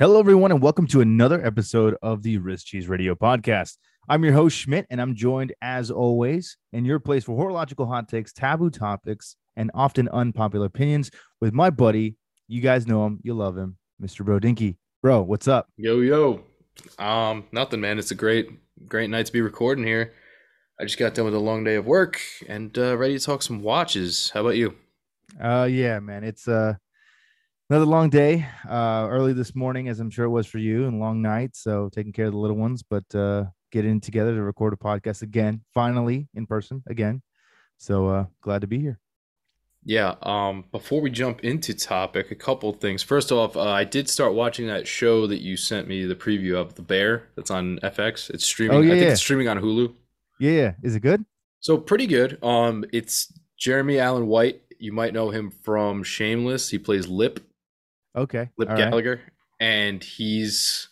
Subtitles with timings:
[0.00, 3.76] Hello, everyone, and welcome to another episode of the Riz Cheese Radio Podcast.
[4.08, 8.08] I'm your host, Schmidt, and I'm joined, as always, in your place for horological hot
[8.08, 11.10] takes, taboo topics, and often unpopular opinions
[11.42, 12.16] with my buddy.
[12.48, 14.24] You guys know him, you love him, Mr.
[14.24, 14.78] Bro Dinky.
[15.02, 15.66] Bro, what's up?
[15.76, 16.44] Yo, yo.
[16.98, 17.98] Um, nothing, man.
[17.98, 18.48] It's a great,
[18.88, 20.14] great night to be recording here.
[20.80, 23.42] I just got done with a long day of work and uh, ready to talk
[23.42, 24.30] some watches.
[24.32, 24.76] How about you?
[25.38, 26.24] Uh, yeah, man.
[26.24, 26.76] It's uh
[27.70, 28.46] another long day.
[28.68, 31.56] Uh, early this morning, as I'm sure it was for you, and long night.
[31.56, 35.22] So taking care of the little ones, but uh, getting together to record a podcast
[35.22, 37.22] again, finally in person again.
[37.78, 38.98] So uh, glad to be here.
[39.82, 40.16] Yeah.
[40.22, 40.64] Um.
[40.72, 43.02] Before we jump into topic, a couple things.
[43.02, 46.54] First off, uh, I did start watching that show that you sent me the preview
[46.56, 47.28] of, The Bear.
[47.34, 48.28] That's on FX.
[48.28, 48.76] It's streaming.
[48.76, 49.12] Oh, yeah, I think yeah.
[49.12, 49.94] it's streaming on Hulu.
[50.38, 50.72] Yeah, yeah.
[50.82, 51.24] Is it good?
[51.60, 52.42] So pretty good.
[52.44, 52.84] Um.
[52.92, 54.60] It's Jeremy Allen White.
[54.78, 56.68] You might know him from Shameless.
[56.68, 57.40] He plays Lip.
[58.16, 58.48] Okay.
[58.58, 58.90] Lip all right.
[58.90, 59.20] Gallagher,
[59.60, 60.88] and he's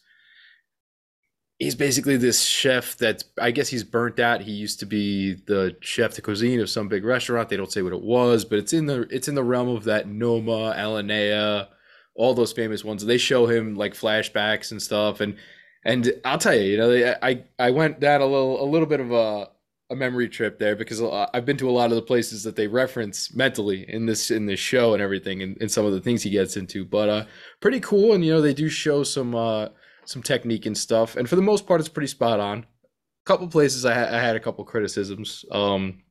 [1.58, 4.40] he's basically this chef that's I guess he's burnt out.
[4.40, 7.48] He used to be the chef de cuisine of some big restaurant.
[7.48, 9.84] They don't say what it was, but it's in the it's in the realm of
[9.84, 11.68] that Noma, Alinea,
[12.14, 13.04] all those famous ones.
[13.04, 15.36] They show him like flashbacks and stuff, and
[15.84, 19.00] and I'll tell you, you know, I I went down a little a little bit
[19.00, 19.48] of a
[19.90, 22.66] a memory trip there because I've been to a lot of the places that they
[22.66, 26.22] reference mentally in this in this show and everything and, and some of the things
[26.22, 26.84] he gets into.
[26.84, 27.24] But uh
[27.60, 29.68] pretty cool and you know they do show some uh
[30.04, 32.58] some technique and stuff and for the most part it's pretty spot on.
[32.58, 35.44] A couple places I, ha- I had a couple criticisms.
[35.50, 36.02] Um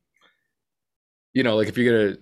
[1.32, 2.18] you know like if you're gonna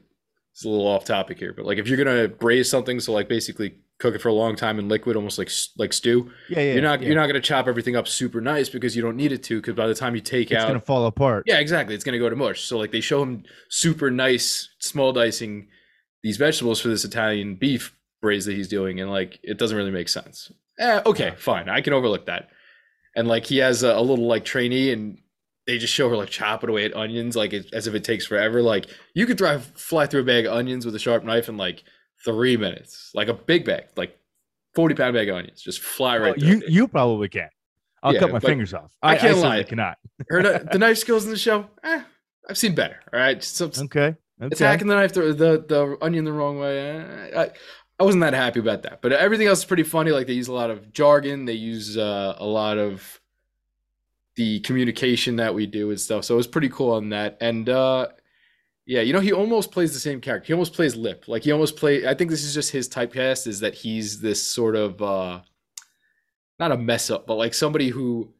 [0.53, 3.29] it's a little off topic here, but like if you're gonna braise something, so like
[3.29, 6.31] basically cook it for a long time in liquid, almost like like stew.
[6.51, 6.73] Yeah, yeah.
[6.75, 7.09] you're not yeah.
[7.09, 9.61] you're not gonna chop everything up super nice because you don't need it to.
[9.61, 11.45] Because by the time you take It's out, it's gonna fall apart.
[11.47, 12.63] yeah, exactly, it's gonna go to mush.
[12.63, 15.69] So like they show him super nice small dicing
[16.23, 19.91] these vegetables for this Italian beef braise that he's doing, and like it doesn't really
[19.91, 20.51] make sense.
[20.79, 22.49] Eh, okay, fine, I can overlook that.
[23.15, 25.19] And like he has a, a little like trainee, and
[25.67, 28.27] they just show her like chopping away at onions, like it, as if it takes
[28.27, 28.61] forever.
[28.61, 31.57] Like you could drive fly through a bag of onions with a sharp knife and
[31.57, 31.83] like
[32.25, 34.19] three minutes, like a big bag, like
[34.75, 36.35] forty pound bag of onions, just fly right.
[36.37, 37.49] Oh, through you you probably can.
[38.03, 38.93] I'll Yeah, cut my fingers off.
[39.03, 39.63] I I, can't I lie.
[39.65, 39.99] cannot.
[40.29, 41.67] heard uh, the knife skills in the show.
[41.83, 42.03] Eh,
[42.49, 43.01] I've seen better.
[43.13, 43.81] All right, Okay.
[43.81, 44.17] Okay.
[44.55, 46.79] attacking the knife the, the the onion the wrong way.
[46.79, 47.51] eh, I,
[47.99, 50.11] I wasn't that happy about that, but everything else is pretty funny.
[50.11, 53.21] Like they use a lot of jargon, they use uh, a lot of
[54.37, 56.25] the communication that we do and stuff.
[56.27, 57.39] So it was pretty cool on that.
[57.41, 58.09] And uh,
[58.87, 60.47] yeah, you know, he almost plays the same character.
[60.47, 61.25] He almost plays Lip.
[61.27, 62.07] Like he almost play.
[62.07, 63.47] I think this is just his typecast.
[63.47, 65.41] Is that he's this sort of uh,
[66.59, 68.33] not a mess up, but like somebody who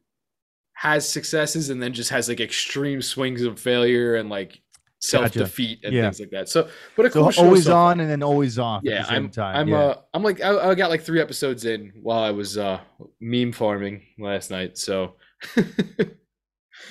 [0.73, 4.61] has successes and then just has like extreme swings of failure and like
[4.99, 6.03] self defeat and Yeah.
[6.03, 6.49] things like that.
[6.49, 8.83] So, but a cool show always so on and then always off.
[8.85, 9.29] Yeah, at the same I'm.
[9.31, 9.55] time.
[9.57, 9.67] I'm.
[9.67, 9.77] yeah.
[9.79, 10.41] Uh, I'm like.
[10.41, 12.79] I, I got like three episodes in while I was uh
[13.19, 14.77] meme farming last night.
[14.77, 15.15] So,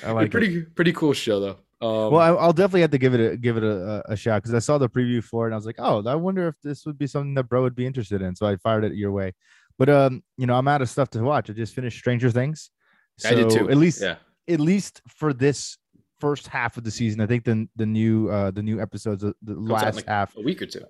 [0.05, 0.31] I like it.
[0.33, 1.57] pretty pretty cool show though.
[1.81, 4.43] Um, Well, I, I'll definitely have to give it a give it a, a, shot
[4.43, 6.55] because I saw the preview for it and I was like, oh, I wonder if
[6.63, 8.35] this would be something that bro would be interested in.
[8.35, 9.35] So I fired it your way.
[9.79, 11.51] But um, you know, I'm out of stuff to watch.
[11.51, 12.71] I just finished Stranger Things.
[13.19, 13.71] So I did too.
[13.71, 14.17] At least yeah.
[14.49, 15.77] at least for this
[16.19, 19.35] first half of the season, I think the the new uh the new episodes, the,
[19.43, 20.37] the Comes last like, half.
[20.37, 20.85] a week or two.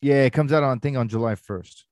[0.00, 1.84] Yeah, it comes out on thing on July 1st.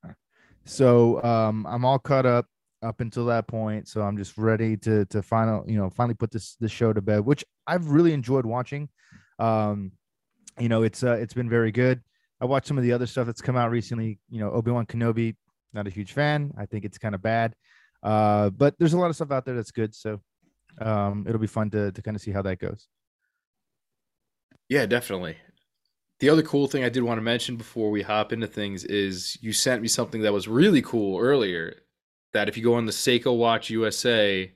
[0.64, 2.46] So um I'm all caught up
[2.82, 3.88] up until that point.
[3.88, 7.00] So I'm just ready to to final, you know, finally put this this show to
[7.00, 8.88] bed, which I've really enjoyed watching.
[9.38, 9.92] Um,
[10.58, 12.02] you know, it's uh it's been very good.
[12.40, 15.36] I watched some of the other stuff that's come out recently, you know, Obi-Wan Kenobi,
[15.72, 16.52] not a huge fan.
[16.58, 17.54] I think it's kind of bad.
[18.02, 19.94] Uh, but there's a lot of stuff out there that's good.
[19.94, 20.20] So
[20.80, 22.88] um it'll be fun to to kind of see how that goes.
[24.68, 25.36] Yeah, definitely.
[26.20, 29.38] The other cool thing I did want to mention before we hop into things is
[29.40, 31.82] you sent me something that was really cool earlier.
[32.32, 34.52] That if you go on the Seiko Watch USA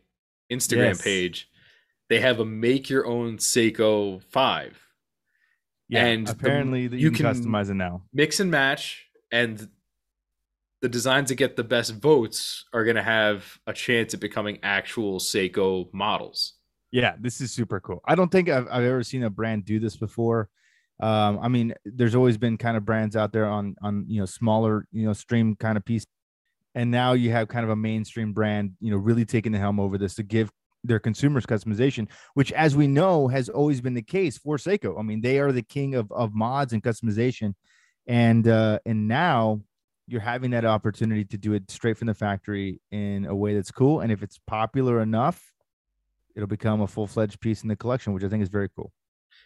[0.52, 1.02] Instagram Yes.
[1.02, 1.50] page,
[2.14, 4.80] they have a make your own Seiko 5.
[5.88, 8.02] Yeah, And apparently that you you can, can- customize it now.
[8.12, 9.68] mix and match and
[10.80, 14.60] the designs that get the best votes are going to have a chance at becoming
[14.62, 16.52] actual Seiko models.
[16.92, 18.00] Yeah, this is super cool.
[18.04, 20.48] I don't think I've, I've ever seen a brand do this before.
[21.00, 24.26] Um, I mean, there's always been kind of brands out there on on you know
[24.26, 26.06] smaller you know stream kind of piece,
[26.76, 29.80] and now you have kind of a mainstream brand you know really taking the helm
[29.80, 30.52] over this to give
[30.84, 34.98] their consumers customization, which as we know has always been the case for Seiko.
[34.98, 37.54] I mean, they are the king of of mods and customization,
[38.06, 39.60] and uh, and now
[40.06, 43.70] you're having that opportunity to do it straight from the factory in a way that's
[43.70, 44.00] cool.
[44.00, 45.42] And if it's popular enough,
[46.36, 48.92] it'll become a full fledged piece in the collection, which I think is very cool.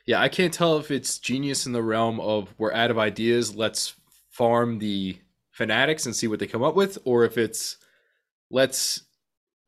[0.05, 3.55] Yeah, I can't tell if it's genius in the realm of we're out of ideas,
[3.55, 3.95] let's
[4.31, 5.19] farm the
[5.53, 7.77] fanatics and see what they come up with, or if it's
[8.51, 9.03] let's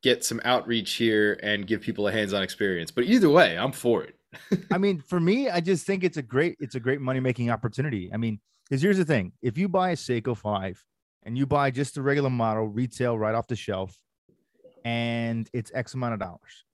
[0.01, 2.91] get some outreach here and give people a hands-on experience.
[2.91, 4.15] But either way, I'm for it.
[4.71, 7.49] I mean, for me, I just think it's a great it's a great money making
[7.49, 8.11] opportunity.
[8.13, 10.83] I mean, because here's the thing: if you buy a Seiko Five
[11.23, 13.97] and you buy just the regular model retail right off the shelf,
[14.83, 16.65] and it's X amount of dollars,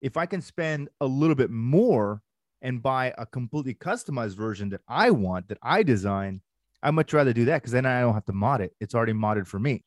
[0.00, 2.22] if I can spend a little bit more
[2.62, 6.42] and buy a completely customized version that I want that I design,
[6.82, 8.74] I'd much rather do that because then I don't have to mod it.
[8.80, 9.84] It's already modded for me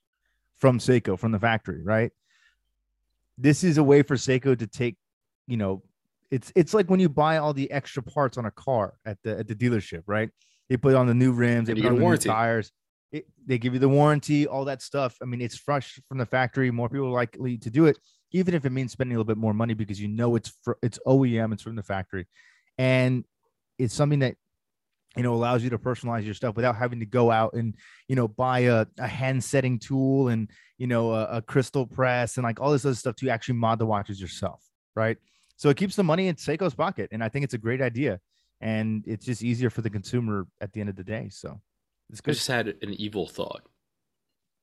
[0.55, 2.11] from Seiko from the factory, right?
[3.37, 4.95] This is a way for Seiko to take,
[5.47, 5.83] you know,
[6.31, 9.37] it's it's like when you buy all the extra parts on a car at the
[9.37, 10.29] at the dealership, right?
[10.69, 12.71] They put on the new rims, they put on the new tires.
[13.11, 15.15] It, they give you the warranty, all that stuff.
[15.21, 16.71] I mean, it's fresh from the factory.
[16.71, 17.99] More people are likely to do it,
[18.31, 20.81] even if it means spending a little bit more money because you know it's fr-
[20.81, 22.27] it's OEM, it's from the factory,
[22.79, 23.23] and
[23.77, 24.35] it's something that
[25.15, 27.75] you know allows you to personalize your stuff without having to go out and
[28.07, 32.37] you know buy a, a hand setting tool and you know a, a crystal press
[32.37, 34.63] and like all this other stuff to actually mod the watches yourself,
[34.95, 35.17] right?
[35.55, 38.19] So it keeps the money in Seiko's pocket, and I think it's a great idea,
[38.59, 41.29] and it's just easier for the consumer at the end of the day.
[41.31, 41.61] So
[42.09, 42.31] it's good.
[42.31, 43.61] I just had an evil thought.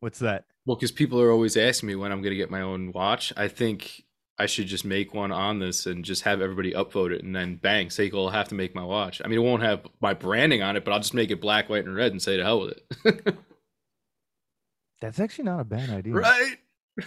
[0.01, 0.45] What's that?
[0.65, 3.33] Well, because people are always asking me when I'm going to get my own watch.
[3.37, 4.03] I think
[4.41, 7.57] I should just make one on this and just have everybody upvote it, and then
[7.57, 9.21] bang, Seiko will have to make my watch.
[9.23, 11.69] I mean, it won't have my branding on it, but I'll just make it black,
[11.69, 13.37] white, and red and say to hell with it.
[15.03, 16.15] That's actually not a bad idea.
[16.15, 16.57] right?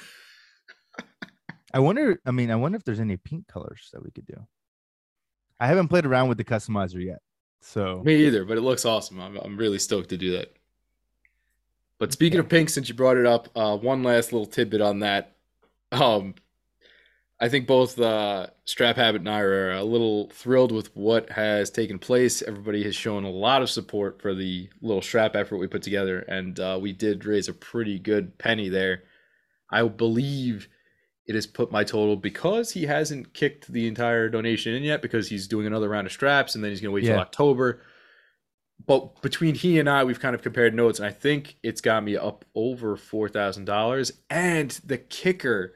[1.73, 2.21] I wonder.
[2.23, 4.45] I mean, I wonder if there's any pink colors that we could do.
[5.59, 7.23] I haven't played around with the customizer yet,
[7.61, 9.19] so Me either, but it looks awesome.
[9.19, 10.55] I'm, I'm really stoked to do that.
[11.97, 14.99] But speaking of pink, since you brought it up, uh, one last little tidbit on
[14.99, 15.35] that.
[15.91, 16.35] Um,
[17.39, 21.69] I think both uh, Strap Habit and I are a little thrilled with what has
[21.69, 22.41] taken place.
[22.41, 26.19] Everybody has shown a lot of support for the little strap effort we put together,
[26.19, 29.03] and uh, we did raise a pretty good penny there.
[29.71, 30.69] I believe
[31.25, 35.29] it has put my total because he hasn't kicked the entire donation in yet because
[35.29, 37.81] he's doing another round of straps and then he's going to wait till October.
[38.85, 42.03] But between he and I, we've kind of compared notes, and I think it's got
[42.03, 44.11] me up over four thousand dollars.
[44.29, 45.73] And the kicker,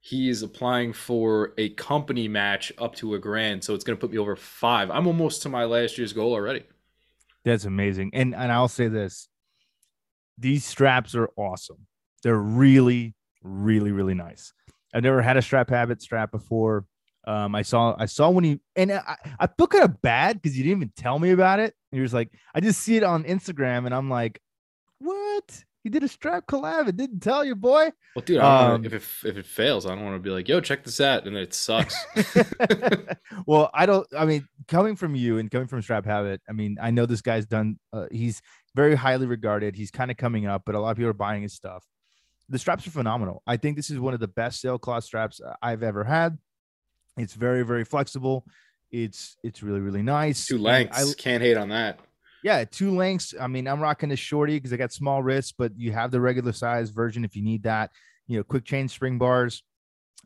[0.00, 4.00] he is applying for a company match up to a grand, so it's going to
[4.00, 4.90] put me over five.
[4.90, 6.64] I'm almost to my last year's goal already.
[7.44, 8.10] that's amazing.
[8.14, 9.28] And and I'll say this:
[10.38, 11.86] these straps are awesome.
[12.22, 14.52] They're really, really, really nice.
[14.94, 16.84] I've never had a strap habit strap before.
[17.26, 20.56] Um, I saw I saw when he and I, I feel kind of bad because
[20.56, 21.74] you didn't even tell me about it.
[21.92, 24.40] He was like, I just see it on Instagram, and I'm like,
[24.98, 25.64] what?
[25.88, 27.90] He did a strap collab and didn't tell you, boy.
[28.14, 30.20] Well, dude, I don't Um, wanna, if it, if it fails, I don't want to
[30.20, 31.96] be like, "Yo, check this out," and it sucks.
[33.46, 34.06] well, I don't.
[34.14, 37.22] I mean, coming from you and coming from Strap Habit, I mean, I know this
[37.22, 37.78] guy's done.
[37.90, 38.42] Uh, he's
[38.74, 39.76] very highly regarded.
[39.76, 41.86] He's kind of coming up, but a lot of people are buying his stuff.
[42.50, 43.42] The straps are phenomenal.
[43.46, 46.36] I think this is one of the best sailcloth straps uh, I've ever had.
[47.16, 48.44] It's very, very flexible.
[48.90, 50.44] It's it's really, really nice.
[50.44, 51.98] Two lengths, I, can't hate on that.
[52.42, 53.34] Yeah, two lengths.
[53.40, 56.20] I mean, I'm rocking this shorty because I got small wrists, but you have the
[56.20, 57.90] regular size version if you need that.
[58.26, 59.62] You know, quick chain spring bars.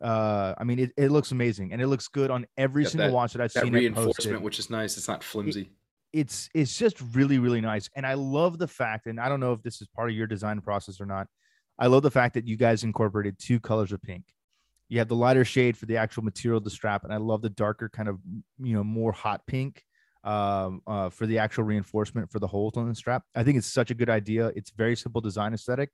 [0.00, 3.08] Uh, I mean, it, it looks amazing and it looks good on every Got single
[3.08, 3.72] that- watch that I've That seen.
[3.72, 4.42] reinforcement, posted.
[4.42, 5.70] which is nice, it's not flimsy.
[6.12, 9.06] It's it's just really really nice, and I love the fact.
[9.06, 11.26] And I don't know if this is part of your design process or not.
[11.78, 14.24] I love the fact that you guys incorporated two colors of pink.
[14.90, 17.40] You have the lighter shade for the actual material of the strap, and I love
[17.40, 18.18] the darker kind of
[18.58, 19.82] you know more hot pink
[20.24, 23.24] um, uh, for the actual reinforcement for the holes on the strap.
[23.34, 24.52] I think it's such a good idea.
[24.54, 25.90] It's very simple design aesthetic,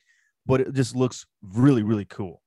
[0.47, 2.43] but it just looks really really cool.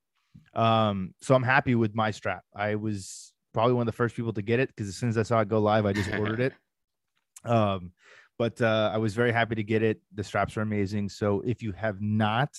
[0.54, 2.44] Um, so I'm happy with my strap.
[2.56, 5.18] I was probably one of the first people to get it because as soon as
[5.18, 6.54] I saw it go live, I just ordered it.
[7.44, 7.94] Um,
[8.38, 10.00] but uh, I was very happy to get it.
[10.14, 11.10] The straps are amazing.
[11.10, 12.56] So if you have not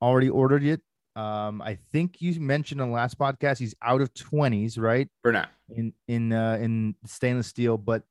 [0.00, 0.80] already ordered it,
[1.16, 5.08] um, I think you mentioned on the last podcast he's out of 20s, right?
[5.22, 5.46] For now.
[5.74, 8.02] In in uh, in stainless steel, but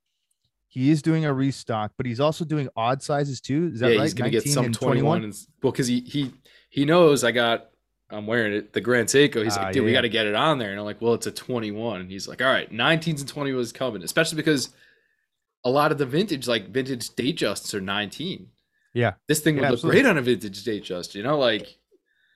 [0.70, 3.70] he is doing a restock, but he's also doing odd sizes too.
[3.74, 4.02] Is that yeah, right?
[4.04, 5.24] he's gonna get 19 some and 21.
[5.24, 6.32] And, well, because he he
[6.70, 7.66] he knows I got
[8.08, 9.42] I'm wearing it, the Grand Seiko.
[9.44, 9.98] He's Ah, like, dude, yeah, we yeah.
[9.98, 10.70] got to get it on there.
[10.70, 12.00] And I'm like, well, it's a 21.
[12.00, 14.70] And he's like, all right, 19s and 20 was coming, especially because
[15.64, 18.48] a lot of the vintage, like vintage Datejusts, are 19.
[18.94, 19.12] Yeah.
[19.28, 21.78] This thing would Yeah, look great on a vintage Datejust, you know, like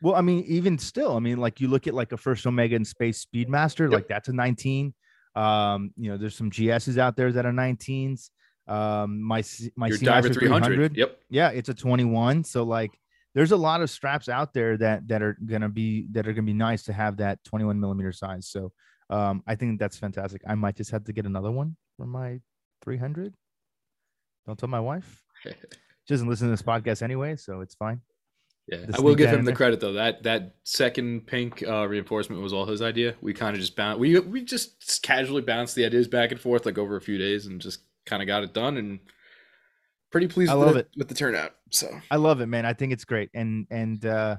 [0.00, 2.76] Well, I mean, even still, I mean, like you look at like a first Omega
[2.76, 4.94] and Space Speedmaster, like that's a 19.
[5.34, 8.30] Um, you know, there's some GSs out there that are 19s.
[8.66, 9.42] Um, my
[9.76, 10.96] my your Diver 300.
[10.96, 11.18] Yep.
[11.28, 12.44] yeah, it's a 21.
[12.44, 12.98] So like,
[13.34, 16.46] there's a lot of straps out there that that are gonna be that are gonna
[16.46, 18.48] be nice to have that 21 millimeter size.
[18.48, 18.72] So
[19.10, 20.42] um, I think that's fantastic.
[20.46, 22.40] I might just have to get another one for my
[22.82, 23.34] 300.
[24.46, 25.22] Don't tell my wife.
[26.06, 28.02] She doesn't listen to this podcast anyway, so it's fine.
[28.66, 29.92] Yeah, I will give him the credit though.
[29.92, 33.14] That that second pink uh, reinforcement was all his idea.
[33.20, 34.00] We kind of just bounced.
[34.00, 37.46] We we just casually bounced the ideas back and forth like over a few days
[37.46, 39.00] and just kind of got it done and
[40.10, 41.56] pretty pleased I with love it with the turnout.
[41.70, 42.64] So I love it, man.
[42.64, 44.36] I think it's great, and and uh,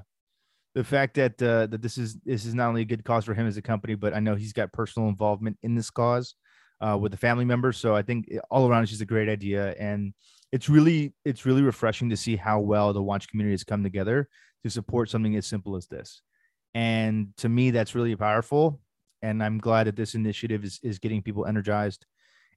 [0.74, 3.34] the fact that uh, that this is this is not only a good cause for
[3.34, 6.34] him as a company, but I know he's got personal involvement in this cause
[6.80, 7.76] uh, with the family members.
[7.76, 10.14] So I think all around it's just a great idea, and
[10.52, 14.28] it's really it's really refreshing to see how well the watch community has come together
[14.62, 16.22] to support something as simple as this.
[16.74, 18.80] And to me, that's really powerful.
[19.22, 22.06] And I'm glad that this initiative is is getting people energized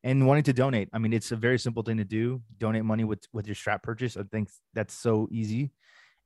[0.04, 0.90] and wanting to donate.
[0.94, 2.42] I mean, it's a very simple thing to do.
[2.58, 4.18] Donate money with with your strap purchase.
[4.18, 5.72] I think that's so easy,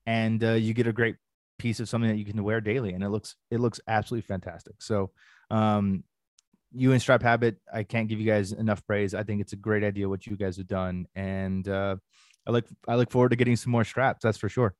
[0.05, 1.15] and uh, you get a great
[1.59, 4.81] piece of something that you can wear daily, and it looks it looks absolutely fantastic.
[4.81, 5.11] So,
[5.49, 6.03] um,
[6.73, 9.13] you and Strap Habit, I can't give you guys enough praise.
[9.13, 11.95] I think it's a great idea what you guys have done, and uh,
[12.47, 14.23] I look I look forward to getting some more straps.
[14.23, 14.75] That's for sure.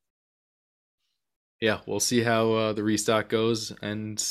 [1.62, 4.21] yeah, we'll see how uh, the restock goes, and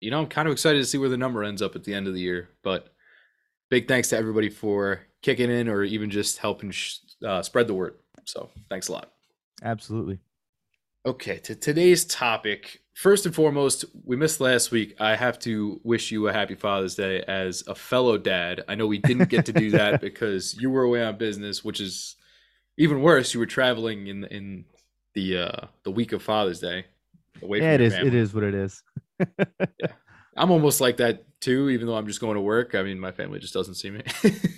[0.00, 1.94] you know I'm kind of excited to see where the number ends up at the
[1.94, 2.50] end of the year.
[2.62, 2.88] But
[3.70, 7.74] big thanks to everybody for kicking in or even just helping sh- uh, spread the
[7.74, 7.94] word.
[8.26, 9.12] So thanks a lot.
[9.62, 10.18] Absolutely.
[11.06, 12.81] Okay, to today's topic.
[12.94, 14.94] First and foremost, we missed last week.
[15.00, 18.64] I have to wish you a happy Father's Day as a fellow dad.
[18.68, 21.80] I know we didn't get to do that because you were away on business, which
[21.80, 22.16] is
[22.76, 23.32] even worse.
[23.32, 24.64] You were traveling in in
[25.14, 26.84] the uh the week of Father's Day
[27.42, 27.94] away Yeah, it is.
[27.94, 28.18] It family.
[28.18, 28.82] is what it is.
[29.18, 29.92] yeah.
[30.36, 32.74] I'm almost like that too, even though I'm just going to work.
[32.74, 34.02] I mean, my family just doesn't see me.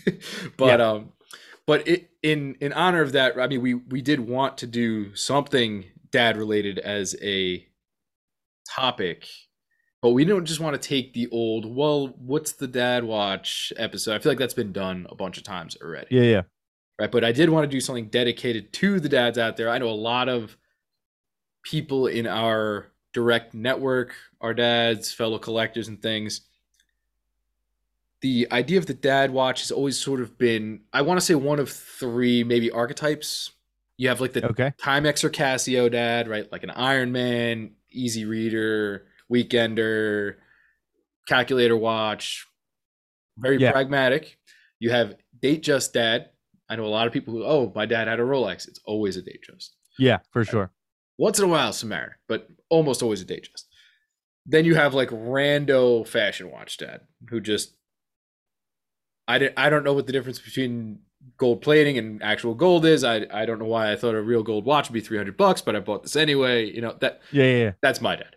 [0.57, 1.13] but um,
[1.67, 5.15] but it, in in honor of that, I mean, we we did want to do
[5.15, 7.67] something dad related as a
[8.69, 9.27] topic,
[10.03, 11.65] but we don't just want to take the old.
[11.67, 14.15] Well, what's the dad watch episode?
[14.15, 16.43] I feel like that's been done a bunch of times already Yeah, yeah.
[16.99, 17.11] right?
[17.11, 19.69] But I did want to do something dedicated to the dads out there.
[19.71, 20.57] I know a lot of
[21.63, 26.43] people in our direct network, our dads, fellow collectors, and things.
[28.21, 31.35] The idea of the dad watch has always sort of been, I want to say,
[31.35, 33.51] one of three maybe archetypes.
[33.99, 34.73] You have like the Okay.
[34.79, 36.51] Timex or Casio dad, right?
[36.51, 40.37] Like an Iron Man, easy reader, weekender,
[41.27, 42.47] calculator watch,
[43.39, 43.73] very Yeah.
[43.73, 44.39] pragmatic.
[44.79, 46.31] You have Datejust dad.
[46.69, 48.67] I know a lot of people who, oh, my dad had a Rolex.
[48.69, 49.71] It's always a Datejust.
[49.99, 50.73] Yeah, for sure.
[51.19, 53.65] Once in a while, Submariner, but almost always a Datejust.
[54.47, 57.77] Then you have like rando fashion watch dad who just
[59.27, 61.01] I didn't I don't know what the difference between
[61.37, 63.05] gold plating and actual gold is.
[63.05, 65.61] I I don't know why I thought a real gold watch would be 300 bucks,
[65.61, 66.71] but I bought this anyway.
[66.71, 67.73] You know, that Yeah, yeah.
[67.83, 68.37] that's my dad.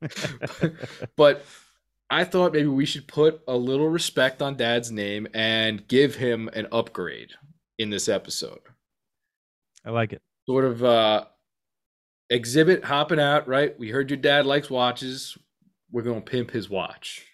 [1.16, 1.44] but
[2.08, 6.48] I thought maybe we should put a little respect on dad's name and give him
[6.52, 7.30] an upgrade
[7.78, 8.60] in this episode.
[9.84, 10.22] I like it.
[10.48, 11.24] Sort of uh
[12.30, 13.76] Xzibit hopping out, right?
[13.78, 15.36] We heard your dad likes watches.
[15.90, 17.26] We're going to pimp his watch.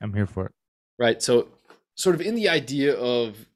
[0.00, 0.52] I'm here for it.
[0.96, 1.20] Right?
[1.20, 1.48] So
[1.98, 3.48] sort of in the idea of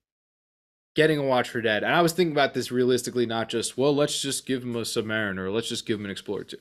[0.94, 1.84] getting a watch for dad.
[1.84, 4.80] And I was thinking about this realistically, not just, well, let's just give him a
[4.80, 6.56] Submariner or let's just give him an Explorer 2.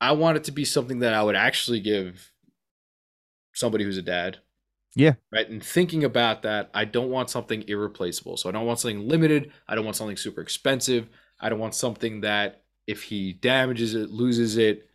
[0.00, 2.30] I want it to be something that I would actually give
[3.54, 4.38] somebody who's a dad.
[4.94, 5.14] Yeah.
[5.32, 5.48] Right.
[5.48, 8.36] And thinking about that, I don't want something irreplaceable.
[8.36, 9.52] So I don't want something limited.
[9.66, 11.08] I don't want something super expensive.
[11.40, 14.88] I don't want something that if he damages it, loses it,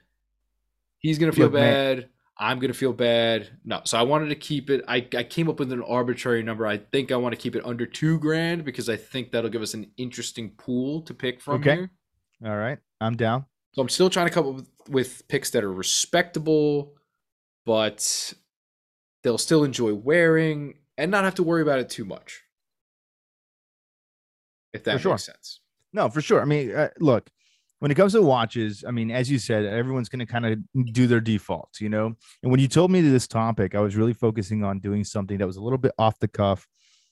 [1.00, 2.10] he's going to feel Look, man- bad.
[2.42, 3.50] I'm going to feel bad.
[3.66, 3.82] No.
[3.84, 4.84] So I wanted to keep it.
[4.88, 6.66] I, I came up with an arbitrary number.
[6.66, 9.62] I think I want to keep it under two grand because I think that'll give
[9.62, 11.76] us an interesting pool to pick from Okay.
[11.76, 11.90] here.
[12.46, 12.78] All right.
[13.02, 13.46] I'm down.
[13.74, 16.96] So I'm still trying to come up with, with picks that are respectable,
[17.66, 18.34] but
[19.24, 22.42] they'll still enjoy wearing and not have to worry about it too much.
[24.74, 25.12] If that For sure.
[25.14, 25.60] makes sense.
[25.92, 26.42] No, for sure.
[26.42, 27.30] I mean, uh, look,
[27.80, 30.60] when it comes to watches, I mean, as you said, everyone's going to kind of
[30.94, 32.14] do their defaults, you know.
[32.44, 35.48] And when you told me this topic, I was really focusing on doing something that
[35.48, 36.68] was a little bit off the cuff,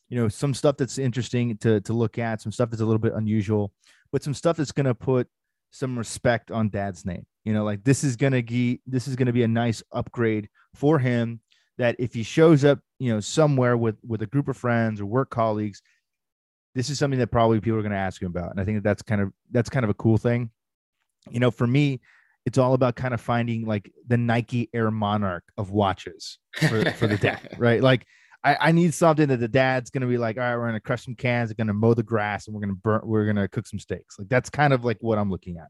[0.10, 3.00] you know, some stuff that's interesting to to look at, some stuff that's a little
[3.00, 3.72] bit unusual,
[4.12, 5.28] but some stuff that's going to put
[5.72, 7.26] some respect on Dad's name.
[7.46, 9.82] You know, like this is going to be this is going to be a nice
[9.94, 11.40] upgrade for him.
[11.78, 15.06] That if he shows up, you know, somewhere with with a group of friends or
[15.06, 15.82] work colleagues,
[16.76, 18.78] this is something that probably people are going to ask him about and i think
[18.78, 20.52] that that's kind of that's kind of a cool thing
[21.32, 22.00] you know for me
[22.46, 27.08] it's all about kind of finding like the nike air monarch of watches for, for
[27.08, 28.06] the dad right like
[28.44, 30.74] I, I need something that the dad's going to be like all right we're going
[30.74, 33.02] to crush some cans we're going to mow the grass and we're going to burn
[33.04, 35.70] we're to cook some steaks like that's kind of like what i'm looking at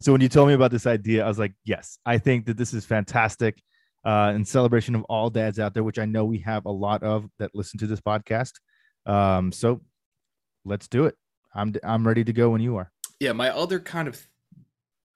[0.00, 2.56] so when you told me about this idea i was like yes i think that
[2.56, 3.60] this is fantastic
[4.04, 7.02] uh, in celebration of all dads out there which i know we have a lot
[7.02, 8.52] of that listen to this podcast
[9.06, 9.80] um, so
[10.64, 11.16] let's do it.
[11.54, 12.90] I'm I'm ready to go when you are.
[13.20, 14.26] Yeah, my other kind of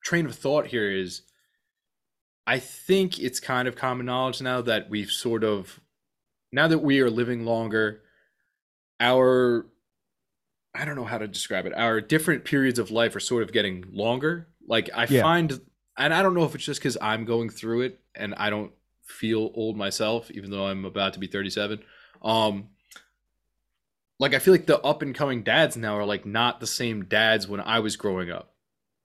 [0.02, 1.22] train of thought here is
[2.46, 5.80] I think it's kind of common knowledge now that we've sort of
[6.50, 8.02] now that we are living longer,
[9.00, 9.66] our
[10.74, 11.74] I don't know how to describe it.
[11.74, 14.48] Our different periods of life are sort of getting longer.
[14.66, 15.22] Like I Yeah.
[15.22, 15.60] find
[15.96, 18.72] and I don't know if it's just cuz I'm going through it and I don't
[19.04, 21.82] feel old myself even though I'm about to be 37.
[22.22, 22.68] Um
[24.18, 27.04] like I feel like the up and coming dads now are like not the same
[27.04, 28.54] dads when I was growing up.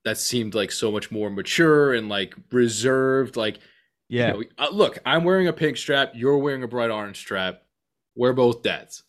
[0.06, 3.38] That seemed like so much more mature and like reserved.
[3.38, 3.60] Like,
[4.10, 4.34] Yeah.
[4.34, 6.12] you know, uh, look, I'm wearing a pink strap.
[6.14, 7.62] You're wearing a bright orange strap.
[8.16, 9.04] We're both dads,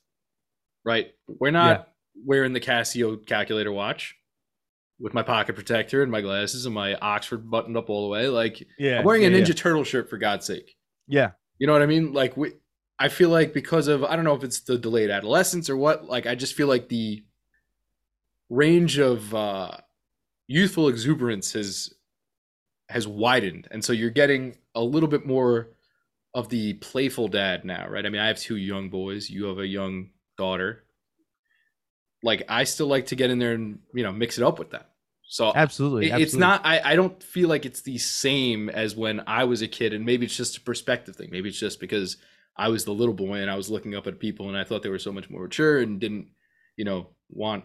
[0.85, 1.13] right?
[1.27, 1.93] We're not
[2.25, 4.15] wearing the Casio calculator watch
[5.01, 8.29] with my pocket protector and my glasses and my Oxford buttoned up all the way.
[8.29, 9.01] Like, yeah.
[9.01, 9.55] I'm wearing yeah, a Ninja Yeah.
[9.55, 10.77] Turtle shirt for God's sake.
[11.09, 11.33] yeah.
[11.59, 12.13] You know what I mean?
[12.13, 12.53] Like we
[12.99, 16.05] I feel like because of I don't know if it's the delayed adolescence or what,
[16.07, 17.25] like I just feel like the
[18.51, 19.77] range of uh
[20.47, 21.93] youthful exuberance has
[22.89, 23.67] has widened.
[23.71, 25.71] And so you're getting a little bit more
[26.35, 28.05] of the playful dad now, right?
[28.05, 30.85] I mean, I have two young boys, you have a young daughter.
[32.23, 34.71] Like I still like to get in there and, you know, mix it up with
[34.71, 34.85] them.
[35.27, 36.07] So Absolutely.
[36.07, 36.23] it- absolutely.
[36.25, 39.69] it's not I, I don't feel like it's the same as when i was a
[39.69, 42.19] kid and maybe it's just a perspective thing maybe it's just because
[42.59, 44.83] i was the little boy and i was looking up at people and i thought
[44.83, 46.29] they were so much more mature and didn't
[46.77, 47.65] you know want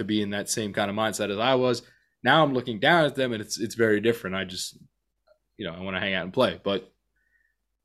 [0.00, 1.82] to be in that same kind of mindset as i was
[2.22, 4.76] now i'm looking down at them and it's it's very different i just
[5.56, 6.92] you know i want to hang out and play but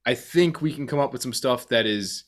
[0.06, 2.26] i think we can come up with some stuff that is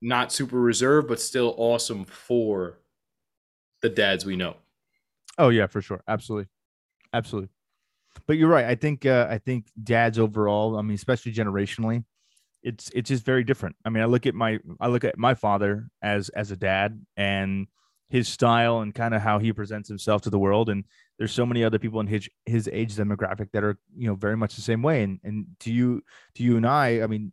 [0.00, 2.78] not super reserved but still awesome for
[3.82, 4.56] the dads we know
[5.38, 6.02] Oh yeah, for sure.
[6.08, 6.48] Absolutely.
[7.14, 7.48] Absolutely.
[8.26, 8.66] But you're right.
[8.66, 12.04] I think uh, I think dads overall, I mean, especially generationally,
[12.62, 13.76] it's it's just very different.
[13.84, 17.00] I mean, I look at my I look at my father as as a dad
[17.16, 17.68] and
[18.08, 20.68] his style and kind of how he presents himself to the world.
[20.68, 20.84] And
[21.18, 24.36] there's so many other people in his his age demographic that are, you know, very
[24.36, 25.02] much the same way.
[25.02, 26.02] And and to you,
[26.34, 27.32] to you and I, I mean,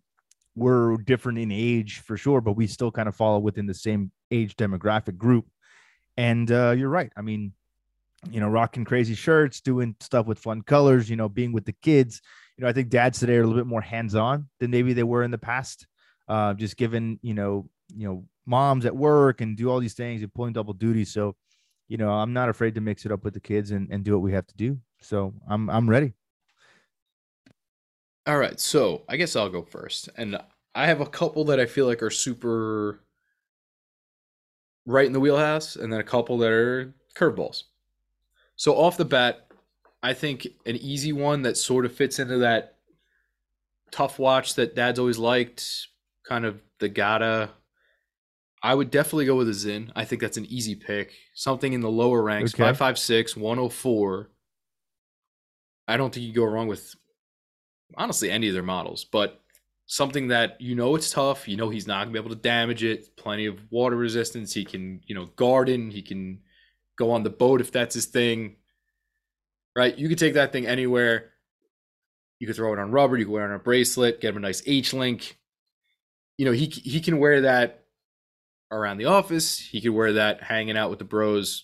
[0.56, 4.12] we're different in age for sure, but we still kind of follow within the same
[4.32, 5.48] age demographic group.
[6.18, 7.12] And uh, you're right.
[7.16, 7.54] I mean,
[8.32, 11.74] you know, rocking crazy shirts, doing stuff with fun colors, you know, being with the
[11.74, 12.22] kids.
[12.58, 15.04] You know, I think dads today are a little bit more hands-on than maybe they
[15.04, 15.88] were in the past.
[16.28, 20.22] Uh, just given, you know, you know, moms at work and do all these things
[20.22, 21.06] and pulling double duty.
[21.06, 21.36] So,
[21.88, 24.14] you know, I'm not afraid to mix it up with the kids and, and do
[24.14, 24.78] what we have to do.
[25.02, 26.14] So I'm I'm ready.
[28.28, 30.10] All right, so I guess I'll go first.
[30.18, 30.38] And
[30.74, 33.02] I have a couple that I feel like are super
[34.88, 37.64] right in the wheelhouse, and then a couple that are curveballs.
[38.56, 39.48] So off the bat,
[40.02, 42.76] I think an easy one that sort of fits into that
[43.92, 45.88] tough watch that dad's always liked,
[46.28, 47.52] kind of the gotta.
[48.66, 49.92] I would definitely go with a Sinn.
[49.96, 51.14] I think that's an easy pick.
[51.36, 52.64] Something in the lower ranks, Okay.
[52.64, 54.32] 556, 104.
[55.88, 56.96] I don't think you go wrong with
[57.96, 59.40] honestly any of their models, but
[59.86, 62.84] something that you know it's tough, you know he's not gonna be able to damage
[62.84, 66.42] it, plenty of water resistance, he can, you know, garden, he can
[66.98, 68.56] go on the boat if that's his thing.
[69.76, 69.96] Right?
[69.96, 71.34] You could take that thing anywhere.
[72.40, 74.38] You could throw it on rubber, you can wear it on a bracelet, get him
[74.38, 75.38] a nice H link.
[76.40, 77.85] You know, he he can wear that
[78.72, 81.64] around the office, he could wear that hanging out with the bros.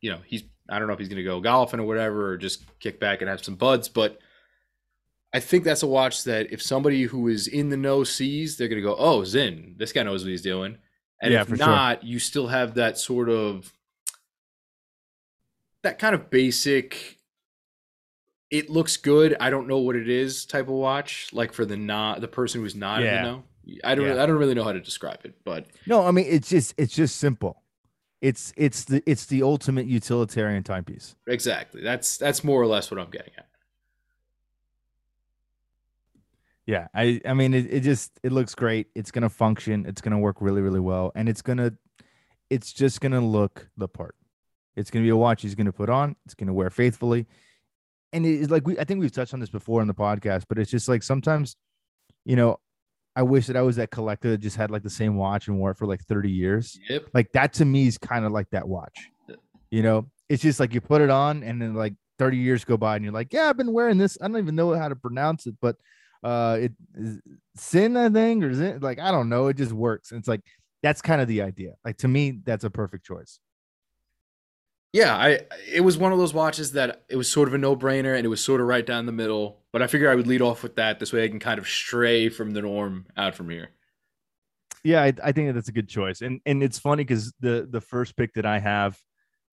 [0.00, 2.64] You know, he's I don't know if he's gonna go golfing or whatever, or just
[2.80, 4.18] kick back and have some buds, but
[5.32, 8.68] I think that's a watch that if somebody who is in the know sees, they're
[8.68, 10.78] gonna go, "Oh, Sinn, this guy knows what he's doing."
[11.20, 11.66] And Yeah, if for sure.
[11.66, 13.72] not, you still have that sort of
[15.82, 17.18] that kind of basic.
[18.50, 19.36] It looks good.
[19.40, 21.28] I don't know what it is type of watch.
[21.32, 23.18] Like for the not the person who's not Yeah.
[23.18, 23.44] in the know.
[23.84, 24.06] I don't.
[24.06, 24.22] Yeah.
[24.22, 26.94] I don't really know how to describe it, but No, I mean it's just it's
[26.94, 27.62] just simple.
[28.20, 31.16] It's it's the it's the ultimate utilitarian timepiece.
[31.26, 31.82] exactly.
[31.82, 33.46] That's that's more or less what I'm getting at.
[36.66, 38.88] Yeah, I I mean it, it just it looks great.
[38.94, 39.86] It's gonna function.
[39.86, 41.72] It's gonna work really really well, and it's gonna
[42.50, 44.16] it's just gonna look the part.
[44.74, 46.16] It's gonna be a watch he's gonna put on.
[46.24, 47.26] It's gonna wear faithfully,
[48.12, 50.58] and it's like we I think we've touched on this before in the podcast, but
[50.58, 51.54] it's just like sometimes,
[52.24, 52.58] you know,
[53.16, 55.58] I wish that I was that collector that just had like the same watch and
[55.58, 56.78] wore it for like thirty years.
[56.88, 57.06] Yep.
[57.14, 59.08] Like that to me is kind of like that watch.
[59.70, 62.76] You know, it's just like you put it on and then like 30 years go
[62.76, 64.16] by and you're like, yeah, I've been wearing this.
[64.20, 65.76] I don't even know how to pronounce it, but
[66.22, 67.20] uh it is
[67.56, 70.12] sin, I think, or is it like I don't know, it just works.
[70.12, 70.42] And it's like
[70.82, 71.74] that's kind of the idea.
[71.84, 73.40] Like to me, that's a perfect choice.
[74.92, 78.16] Yeah, I it was one of those watches that it was sort of a no-brainer
[78.16, 80.40] and it was sort of right down the middle, but I figure I would lead
[80.42, 83.50] off with that this way I can kind of stray from the norm out from
[83.50, 83.70] here.
[84.84, 87.80] Yeah, I, I think that's a good choice, and and it's funny because the the
[87.80, 88.98] first pick that I have,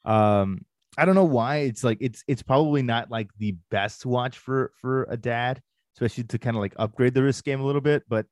[0.05, 0.63] um,
[0.97, 4.71] I don't know why it's like it's it's probably not like the best watch for
[4.79, 5.61] for a dad,
[5.95, 8.03] especially to kind of like upgrade the wrist game a little bit.
[8.07, 8.27] But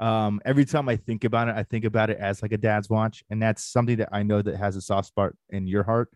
[0.00, 2.88] um, every time I think about it, I think about it as like a dad's
[2.90, 6.08] watch, and that's something that I know that has a soft spot in your heart,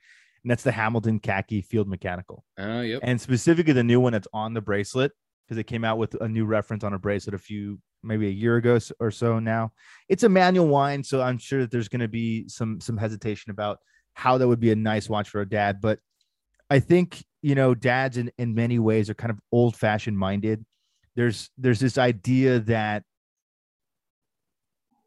[0.42, 3.00] and that's the Hamilton Khaki Field Mechanical, Uh, yep.
[3.02, 5.12] and specifically the new one that's on the bracelet
[5.46, 8.30] because it came out with a new reference on a bracelet a few maybe a
[8.30, 9.72] year ago or so now.
[10.08, 13.50] It's a manual wine, so I'm sure that there's going to be some some hesitation
[13.50, 13.78] about
[14.14, 15.98] how that would be a nice watch for a dad, but
[16.70, 20.64] I think you know dads in in many ways are kind of old fashioned minded.
[21.16, 23.02] There's there's this idea that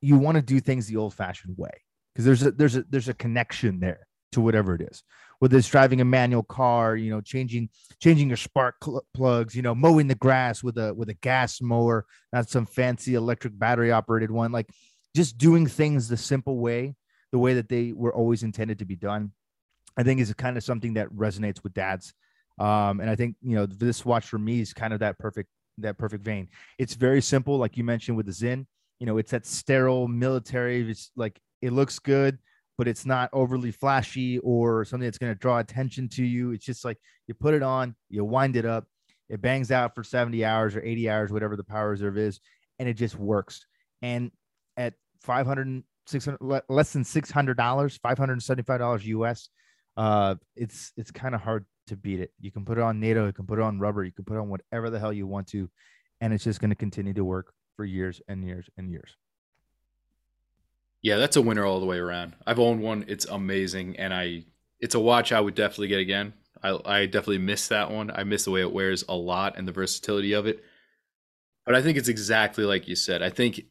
[0.07, 1.71] you want to do things the old fashioned way
[2.13, 5.03] because there's a there's a there's a connection there to whatever it is.
[5.39, 7.69] Whether it's driving a manual car you know changing
[8.01, 11.61] changing your spark cl- plugs you know mowing the grass with a with a gas
[11.61, 14.69] mower not some fancy electric battery operated one like
[15.15, 16.95] just doing things the simple way
[17.31, 19.31] the way that they were always intended to be done
[19.95, 22.15] i think is kind of something that resonates with dads.
[22.57, 25.49] Um and i think you know this watch for me is kind of that perfect
[25.77, 26.49] that perfect vein.
[26.77, 28.67] It's very simple like you mentioned with the Sinn
[28.99, 32.38] you know it's that sterile military it's like it looks good
[32.77, 36.51] but it's not overly flashy or something that's going to draw attention to you.
[36.51, 38.86] It's just like you put it on you wind it up
[39.29, 42.39] it bangs out for 70 hours or 80 hours whatever the power reserve is
[42.79, 43.65] and it just works.
[44.01, 44.31] And
[44.77, 49.49] at 500 600 less than 600 dollars 575 dollars us
[49.97, 52.31] uh it's it's kind of hard to beat it.
[52.39, 54.36] You can put it on nato you can put it on rubber you can put
[54.36, 55.69] it on whatever the hell you want to
[56.21, 59.15] and it's just going to continue to work for years and years and years
[61.03, 62.35] Yeah, that's a winner all the way around.
[62.45, 63.05] I've owned one.
[63.07, 64.45] It's amazing, and I
[64.81, 66.33] it's a watch I would definitely get again.
[66.63, 68.11] I I definitely miss that one.
[68.11, 70.63] I miss the way it wears a lot and the versatility of it.
[71.65, 73.21] But I think it's exactly like you said.
[73.23, 73.61] I think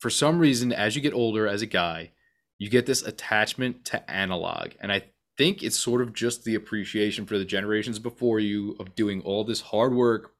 [0.00, 2.12] for some reason, as you get older as a guy,
[2.58, 5.04] you get this attachment to analog, and I
[5.38, 9.44] think it's sort of just the appreciation for the generations before you of doing all
[9.44, 10.32] this hard work,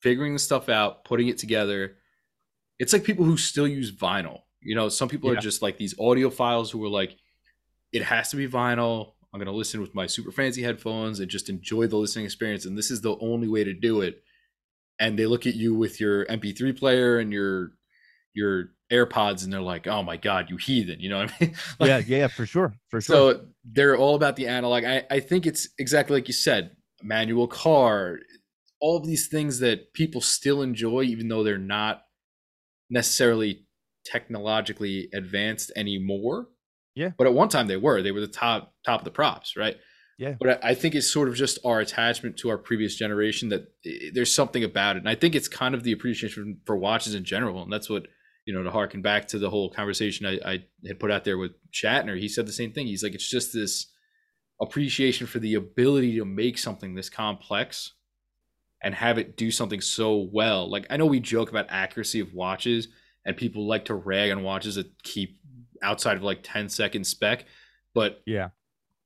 [0.00, 1.96] figuring the stuff out, putting it together.
[2.78, 4.40] It's like people who still use vinyl.
[4.60, 5.38] You know, some people Yeah.
[5.38, 7.16] are just like these audiophiles who are like,
[7.92, 9.12] it has to be vinyl.
[9.32, 12.64] I'm going to listen with my super fancy headphones and just enjoy the listening experience.
[12.64, 14.22] And this is the only way to do it.
[14.98, 17.72] And they look at you with your MP3 player and your
[18.34, 21.54] your AirPods, and they're like, "Oh my god, you heathen!" You know what I mean?
[21.80, 24.84] Like, yeah yeah for sure for sure so they're all about the analog.
[24.84, 28.18] I, I think it's exactly like you said, manual car,
[28.80, 32.02] all of these things that people still enjoy, even though they're not
[32.90, 33.66] necessarily
[34.04, 36.48] technologically advanced anymore.
[36.94, 37.10] Yeah.
[37.16, 38.02] But at one time they were.
[38.02, 39.76] They were the top top of the props, right?
[40.18, 40.34] Yeah.
[40.38, 44.10] But I think it's sort of just our attachment to our previous generation that eh,
[44.12, 45.00] there's something about it.
[45.00, 47.62] And I think it's kind of the appreciation for watches in general.
[47.62, 48.06] And that's what,
[48.44, 51.38] you know, to harken back to the whole conversation I, I had put out there
[51.38, 52.88] with Shatner, he said the same thing.
[52.88, 53.92] He's like, it's just this
[54.60, 57.92] appreciation for the ability to make something this complex
[58.82, 60.70] and have it do something so well.
[60.70, 62.88] Like I know we joke about accuracy of watches
[63.24, 65.38] and people like to rag on watches that keep
[65.82, 67.44] outside of like 10 second spec,
[67.94, 68.48] but yeah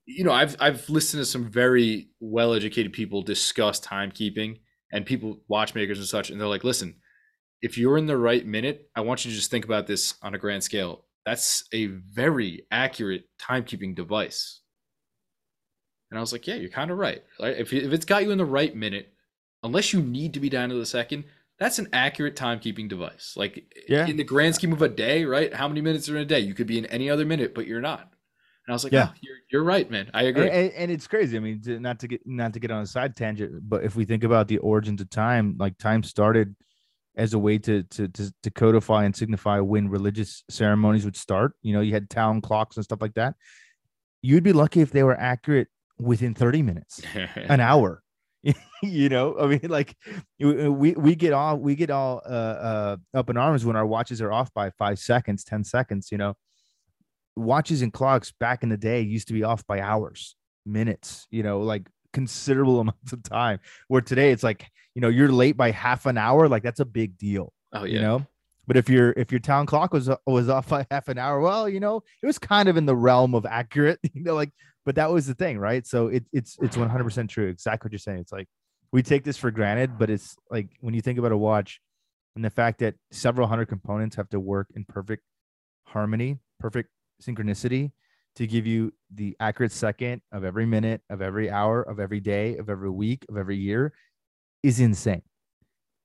[0.07, 4.59] you know, I've I've listened to some very well educated people discuss timekeeping
[4.93, 6.97] and people watchmakers and such, and they're like, listen,
[7.61, 10.35] if you're in the right minute, I want you to just think about this on
[10.35, 11.07] a grand scale.
[11.25, 14.61] That's a very accurate timekeeping device.
[16.11, 17.23] And I was like, yeah, you're kind of right.
[17.39, 19.12] Like, If, if it's got you in the right minute,
[19.63, 21.25] unless you need to be down to the second,
[21.59, 23.35] that's an accurate timekeeping device.
[23.37, 24.07] Like Yeah.
[24.07, 25.53] in the grand scheme of a day, right?
[25.55, 26.41] How many minutes are in a day?
[26.41, 28.01] You could be in any other minute, but you're not.
[28.01, 29.09] And I was like, Yeah.
[29.09, 30.11] yeah, you're, you're right, man.
[30.15, 30.45] I agree.
[30.45, 31.37] and, and, and it's crazy.
[31.37, 33.95] I mean, to, not to get not to get on a side tangent, but if
[33.97, 36.55] we think about the origins of time, like time started
[37.15, 41.53] as a way to to to, to codify and signify when religious ceremonies would start.
[41.63, 43.35] You know, you had town clocks and stuff like that.
[44.23, 47.03] You'd be lucky if they were accurate within 30 minutes,
[47.37, 48.03] an hour.
[48.83, 49.97] you know, I mean, like
[50.39, 54.21] we we get all we get all uh, uh up in arms when our watches
[54.21, 56.35] are off by five seconds, 10 seconds, you know
[57.37, 61.43] watches and clocks back in the day used to be off by hours, minutes, you
[61.43, 63.61] know, like considerable amounts of time.
[63.89, 66.85] Where today it's like, you know, you're late by half an hour, like that's a
[66.85, 67.95] big deal, oh yeah.
[67.95, 68.27] you know.
[68.67, 71.69] But if your if your town clock was was off by half an hour, well,
[71.69, 74.51] you know, it was kind of in the realm of accurate, you know, like.
[74.85, 75.87] But that was the thing, right?
[75.87, 77.47] So it, it's it's 100 percent true.
[77.49, 78.19] Exactly what you're saying.
[78.19, 78.49] It's like
[78.93, 81.81] we take this for granted, but it's like when you think about a watch
[82.35, 85.23] and the fact that several hundred components have to work in perfect
[85.87, 86.91] harmony, perfect
[87.23, 87.93] synchronicity
[88.37, 92.57] to give you the accurate second of every minute, of every hour, of every day,
[92.57, 93.93] of every week, of every year
[94.63, 95.23] is insane.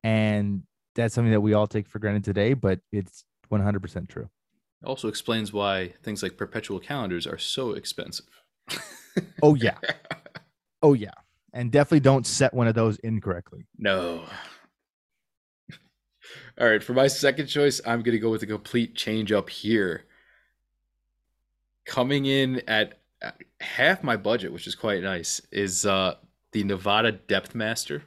[0.04, 0.64] And
[0.96, 4.30] that's something that we all take for granted today, but it's 100% true.
[4.84, 8.28] Also explains why things like perpetual calendars are so expensive.
[9.42, 9.78] Oh yeah.
[10.84, 11.10] oh yeah.
[11.52, 13.66] And definitely don't set one of those incorrectly.
[13.78, 14.24] No.
[16.62, 19.50] All right, for my second choice, I'm going to go with a complete change up
[19.50, 20.06] here.
[21.86, 23.00] Coming in at
[23.60, 26.16] half my budget, which is quite nice, is uh,
[26.52, 28.04] the Nivada Depth Master.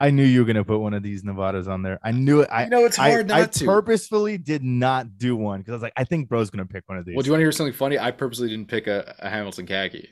[0.00, 1.98] I knew you were gonna put one of these Nivadas on there.
[2.02, 2.48] I knew it.
[2.50, 3.64] I You know, it's hard I, not I to.
[3.66, 6.96] purposefully did not do one because I was like, I think bro's gonna pick one
[6.98, 7.14] of these.
[7.14, 7.98] Well, do you want to hear something funny?
[7.98, 10.08] I purposely didn't pick a, a Hamilton khaki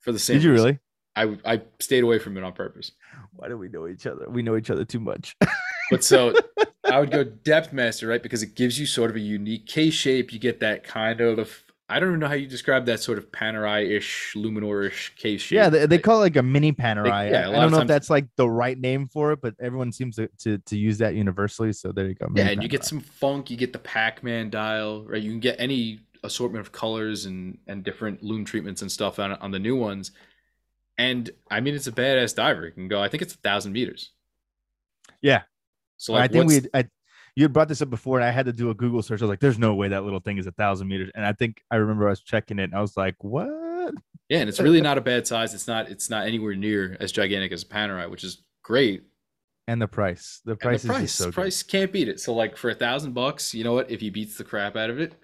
[0.00, 0.36] for the same.
[0.36, 0.64] Did you reason.
[0.66, 1.36] really?
[1.44, 2.92] I I stayed away from it on purpose.
[3.32, 4.28] Why do we know each other?
[4.28, 5.36] We know each other too much.
[5.90, 6.32] But so
[6.90, 8.22] I would go depth master, right?
[8.22, 10.32] Because it gives you sort of a unique K shape.
[10.32, 13.30] You get that kind of I don't even know how you describe that sort of
[13.30, 15.56] Panerai-ish, Luminor-ish case shape.
[15.56, 17.30] yeah, they, they call it like a mini Panerai.
[17.30, 19.92] yeah, a I- don't know if that's like the right name for it, but everyone
[19.92, 21.72] seems to to, to use that universally.
[21.72, 22.28] So there you go.
[22.34, 23.50] yeah, and you get some funk.
[23.50, 25.22] You get the Pac-Man dial, right?
[25.22, 29.32] You can get any assortment of colors and and different loom treatments and stuff on
[29.32, 30.10] on the new ones.
[30.96, 32.66] And I mean, it's a badass diver.
[32.66, 33.02] You can go.
[33.02, 34.10] I think it's a thousand meters.
[35.20, 35.42] Yeah.
[35.96, 36.86] So I think we I
[37.36, 39.20] you had brought this up before, and I had to do a Google search.
[39.20, 41.32] I was like, "There's no way that little thing is a thousand meters." And I
[41.32, 43.94] think I remember I was checking it, and I was like, "What?"
[44.28, 45.52] Yeah, and it's really not a bad size.
[45.52, 49.04] It's not it's not anywhere near as gigantic as a Panerai, which is great.
[49.66, 51.34] And the price, the price the is price, so the good.
[51.34, 52.20] price can't beat it.
[52.20, 53.90] So like for a thousand bucks, you know what?
[53.90, 55.14] If he beats the crap out of it,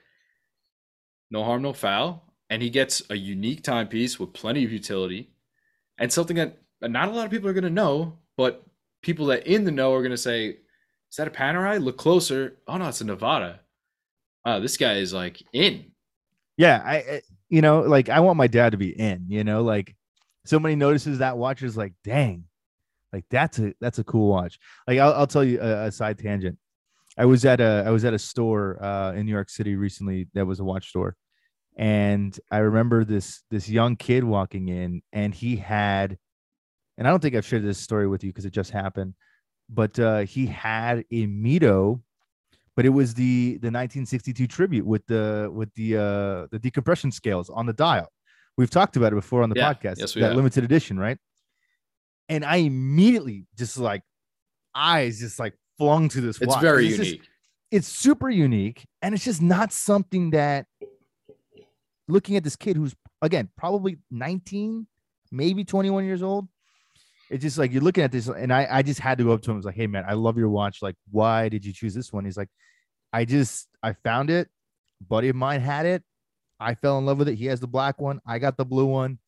[1.31, 5.31] no harm, no foul, and he gets a unique timepiece with plenty of utility,
[5.99, 8.65] and something that not a lot of people are going to know, but
[9.03, 10.57] people that in the know are going to say,
[11.11, 11.83] "Is that a Panerai?
[11.83, 12.59] Look closer.
[12.67, 13.61] Oh no, it's a Nivada.
[14.45, 15.93] Oh, this guy is like in."
[16.57, 19.27] Yeah, I, I you know, like I want my dad to be in.
[19.29, 19.95] You know, like
[20.45, 22.45] somebody notices that watch is like, dang,
[23.13, 24.59] like that's a that's a cool watch.
[24.87, 26.59] Like I'll, I'll tell you a, a side tangent.
[27.19, 30.29] I was at a I was at a store uh, in New York City recently
[30.35, 31.17] that was a watch store,
[31.77, 36.19] and I remember this this young kid walking in, and he had,
[36.99, 39.15] and I don't think I've shared this story with you because it just happened,
[39.73, 42.01] but uh, he had a Mido,
[42.77, 47.49] but it was the the 1962 tribute with the with the uh the decompression scales
[47.51, 48.11] on the dial.
[48.57, 49.99] We've talked about it before on the Yeah, podcast.
[49.99, 50.37] yes, we that have.
[50.37, 51.19] limited edition, right?
[52.29, 54.03] And I immediately just like
[54.75, 56.41] eyes just like flung to this.
[56.41, 56.61] It's watch.
[56.63, 57.29] very It's just- unique.
[57.71, 60.67] it's super unique and it's just not something that
[62.09, 64.87] looking at this kid who's again probably 19
[65.31, 66.49] maybe 21 years old
[67.31, 69.43] it's just like you're looking at this and i i just had to go up
[69.43, 69.57] to him.
[69.57, 70.83] I was like hey man i love your watch.
[70.83, 72.25] Like why did you choose this one?
[72.25, 72.51] He's like
[73.13, 74.49] i just i found it.
[75.09, 76.03] Buddy of mine had it.
[76.59, 77.37] I fell in love with it.
[77.37, 78.21] He has the black one.
[78.27, 79.19] I got the blue one.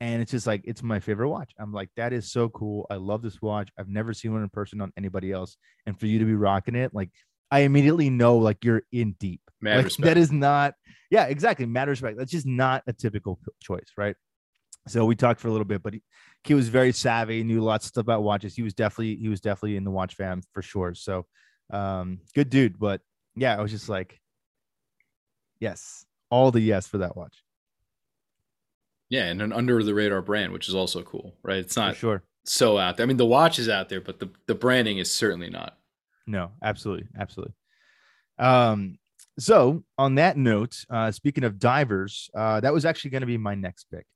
[0.00, 1.52] And it's just like it's my favorite watch.
[1.58, 2.86] I'm like that is so cool.
[2.90, 3.70] I love this watch.
[3.78, 5.56] I've never seen one in person on anybody else.
[5.86, 7.10] And for you to be rocking it like
[7.50, 9.40] I immediately know like you're in deep.
[9.60, 10.06] Mad like, respect.
[10.06, 10.74] That is not,
[11.08, 11.66] yeah, exactly.
[11.66, 12.18] Mad respect.
[12.18, 14.16] That's just not a typical choice, right?
[14.86, 16.02] So we talked for a little bit, but he,
[16.44, 18.54] he was very savvy, knew lots of stuff about watches.
[18.54, 20.94] He was definitely, he was definitely in the watch fam for sure.
[20.94, 21.26] So
[21.72, 22.78] um, good dude.
[22.78, 23.00] But
[23.34, 24.20] yeah, I was just like,
[25.58, 27.42] yes, all the yes for that watch.
[29.08, 31.58] Yeah, and an under the radar brand, which is also cool, right?
[31.58, 32.22] It's For not sure.
[32.44, 33.04] so out there.
[33.04, 35.78] I mean, the watch is out there, but the, the branding is certainly not.
[36.26, 37.54] No, absolutely, absolutely.
[38.38, 38.98] Um,
[39.38, 43.38] so on that note, uh, speaking of divers, uh, that was actually going to be
[43.38, 44.06] my next pick.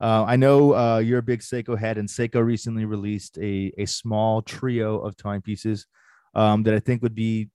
[0.00, 3.86] Uh, I know uh, you're a big Seiko head, and Seiko recently released a a
[3.86, 5.86] small trio of timepieces
[6.34, 7.48] um, that I think would be,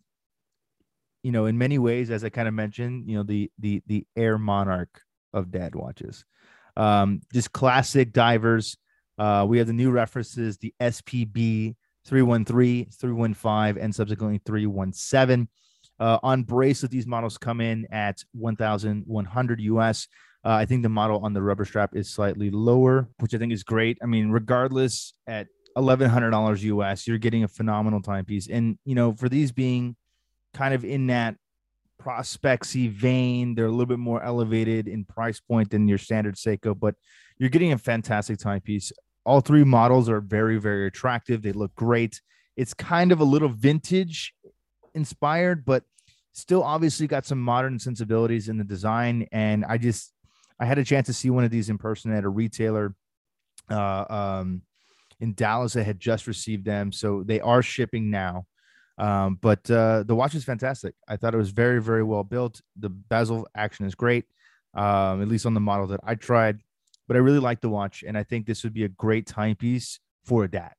[1.23, 4.08] you know, in many ways, as I kind of mentioned, you know, the the the
[4.15, 5.01] Air Monarch
[5.34, 6.25] of dad watches,
[6.75, 8.77] um, just classic divers.
[9.19, 11.75] Uh, we have the new references, the SPB
[12.06, 15.47] 313, 315, and subsequently 317.
[15.99, 20.08] Uh, on bracelet, these models come in at 1,100 US.
[20.43, 23.54] Uh, I think the model on the rubber strap is slightly lower, which I think
[23.54, 23.97] is great.
[24.01, 28.47] I mean, regardless, at $1,100 US, you're getting a phenomenal timepiece.
[28.49, 29.95] And, you know, for these being
[30.54, 31.36] kind of in that
[32.01, 36.77] prospectsy vein, they're a little bit more elevated in price point than your standard Seiko,
[36.77, 36.95] but
[37.38, 38.91] you're getting a fantastic timepiece
[39.25, 42.21] all three models are very very attractive they look great
[42.58, 44.34] it's kind of a little vintage
[44.93, 45.84] inspired but
[46.34, 50.11] still obviously got some modern sensibilities in the design and i just
[50.62, 52.95] i had a chance to see one of these in person at a retailer
[53.69, 54.62] uh, um,
[55.19, 58.45] in dallas i had just received them so they are shipping now
[58.97, 62.62] um, but uh, the watch is fantastic i thought it was very very well built
[62.78, 64.26] the bezel action is great
[64.74, 66.60] um, at least on the model that i tried
[67.12, 70.00] but I really like the watch, and I think this would be a great timepiece
[70.24, 70.71] for a dad.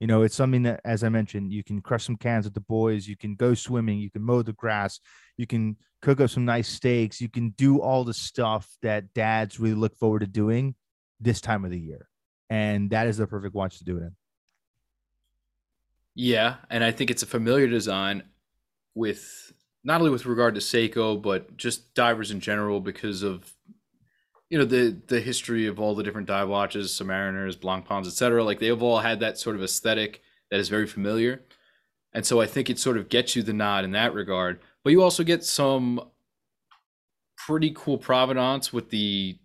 [0.00, 2.60] You know, it's something that, as I mentioned, you can crush some cans with the
[2.60, 3.08] boys.
[3.08, 3.98] You can go swimming.
[3.98, 5.00] You can mow the grass.
[5.38, 7.20] You can cook up some nice steaks.
[7.20, 10.74] You can do all the stuff that dads really look forward to doing
[11.20, 12.08] this time of the year.
[12.50, 14.16] And that is the perfect watch to do it in.
[16.14, 18.24] Yeah, and I think it's a familiar design
[18.94, 19.52] with
[19.84, 23.52] not only with regard to Seiko, but just divers in general because of
[24.50, 28.42] you know the the history of all the different dive watches, Submariners, Blancpains, etc.
[28.42, 31.42] Like they've all had that sort of aesthetic that is very familiar,
[32.12, 34.60] and so I think it sort of gets you the nod in that regard.
[34.88, 36.00] But you also get some
[37.36, 39.38] pretty cool provenance with the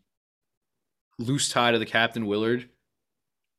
[1.20, 2.70] loose tie to the Captain Willard,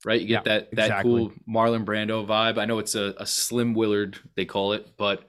[0.02, 0.18] right?
[0.18, 1.12] You get yeah, that that exactly.
[1.12, 2.56] cool Marlon Brando vibe.
[2.56, 5.28] I know it's a, a slim Willard they call it, but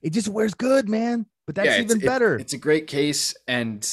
[0.00, 1.26] it just wears good, man.
[1.44, 2.36] But that's yeah, even better.
[2.36, 3.86] it's a great case, and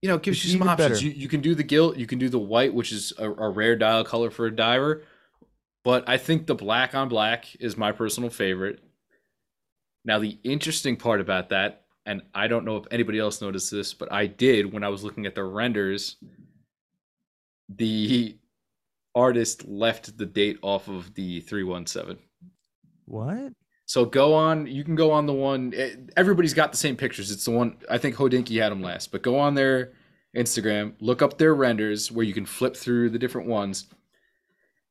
[0.00, 1.04] you know, it gives it's you some options.
[1.04, 3.48] You, you, can do the gilt, you can do the white, which is a, a,
[3.48, 5.04] rare dial color for a diver.
[5.84, 8.82] But I think the black on black is my personal favorite.
[10.04, 13.94] Now, the interesting part about that, and I don't know if anybody else noticed this,
[13.94, 16.16] but I did when I was looking at the renders,
[17.68, 18.36] the
[19.14, 22.18] artist left the date off of the 317.
[23.04, 23.52] What?
[23.86, 24.66] So go on.
[24.66, 25.74] You can go on the one.
[25.76, 27.30] Eh, everybody's got the same pictures.
[27.30, 27.76] It's the one.
[27.90, 29.12] I think Hodinkee had them last.
[29.12, 29.92] But go on their
[30.36, 33.86] Instagram, look up their renders where you can flip through the different ones.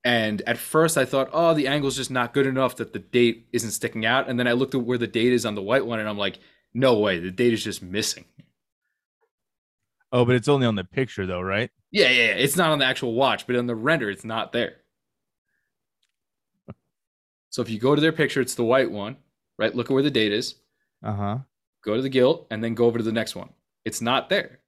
[0.03, 3.47] And at first, I thought, oh, the angle's just not good enough that the date
[3.53, 4.27] isn't sticking out.
[4.27, 6.17] And then I looked at where the date is on the white one, and I'm
[6.17, 6.39] like,
[6.73, 8.25] no way, the date is just missing.
[10.11, 11.69] Oh, but it's only on the picture, though, right?
[11.91, 12.33] Yeah, yeah, yeah.
[12.33, 14.77] It's not on the actual watch, but on the render, it's not there.
[17.49, 19.17] So if you go to their picture, it's the white one,
[19.59, 19.75] right?
[19.75, 20.55] Look at where the date is.
[21.03, 21.37] Uh huh.
[21.83, 23.49] Go to the gilt and then go over to the next one.
[23.83, 24.59] It's not there.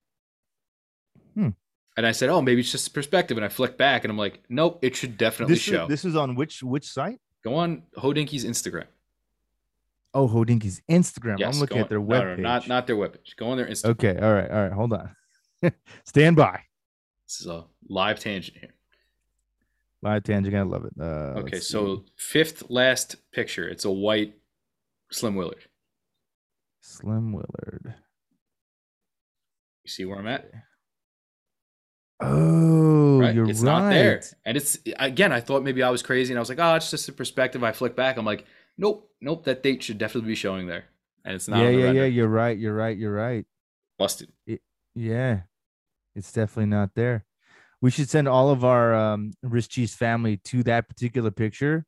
[1.34, 1.50] Hmm.
[1.96, 4.44] And I said, "Oh, maybe it's just perspective." And I flick back, and I'm like,
[4.50, 7.20] "Nope, it should definitely this show." Is, this is on which which site?
[7.44, 8.86] Go on Hodinkee's Instagram.
[10.14, 11.40] Oh, Hodinkee's Instagram.
[11.40, 13.36] Yes, I'm looking at their web no, no, not not their webpage.
[13.36, 13.90] Go on their Instagram.
[13.92, 14.72] Okay, all right, all right.
[14.72, 15.16] Hold on.
[16.06, 16.62] Stand by.
[17.28, 18.70] This is a live tangent here.
[20.02, 20.94] Live tangent, I love it.
[21.00, 23.68] Uh, okay, so fifth last picture.
[23.68, 24.36] It's a white
[25.12, 25.64] Slim Willard.
[26.82, 27.96] Slim Willard.
[29.84, 30.52] You see where I'm at?
[32.26, 33.36] Oh, right?
[33.36, 33.82] you're it's right.
[33.82, 34.22] not there.
[34.46, 36.92] And it's again, I thought maybe I was crazy and I was like, oh, it's
[36.92, 37.64] just a perspective.
[37.64, 38.18] I flick back.
[38.18, 38.46] I'm like,
[38.78, 40.86] nope, nope, that date should definitely be showing there.
[41.26, 41.60] And it's not.
[41.60, 42.02] Yeah, yeah, render.
[42.02, 42.08] yeah.
[42.08, 42.58] You're right.
[42.58, 42.98] You're right.
[42.98, 43.46] You're right.
[43.98, 44.32] Busted.
[44.46, 44.62] It,
[44.96, 45.42] yeah.
[46.16, 47.26] It's definitely not there.
[47.82, 51.86] We should send all of our um, Wrist Cheese family to that particular picture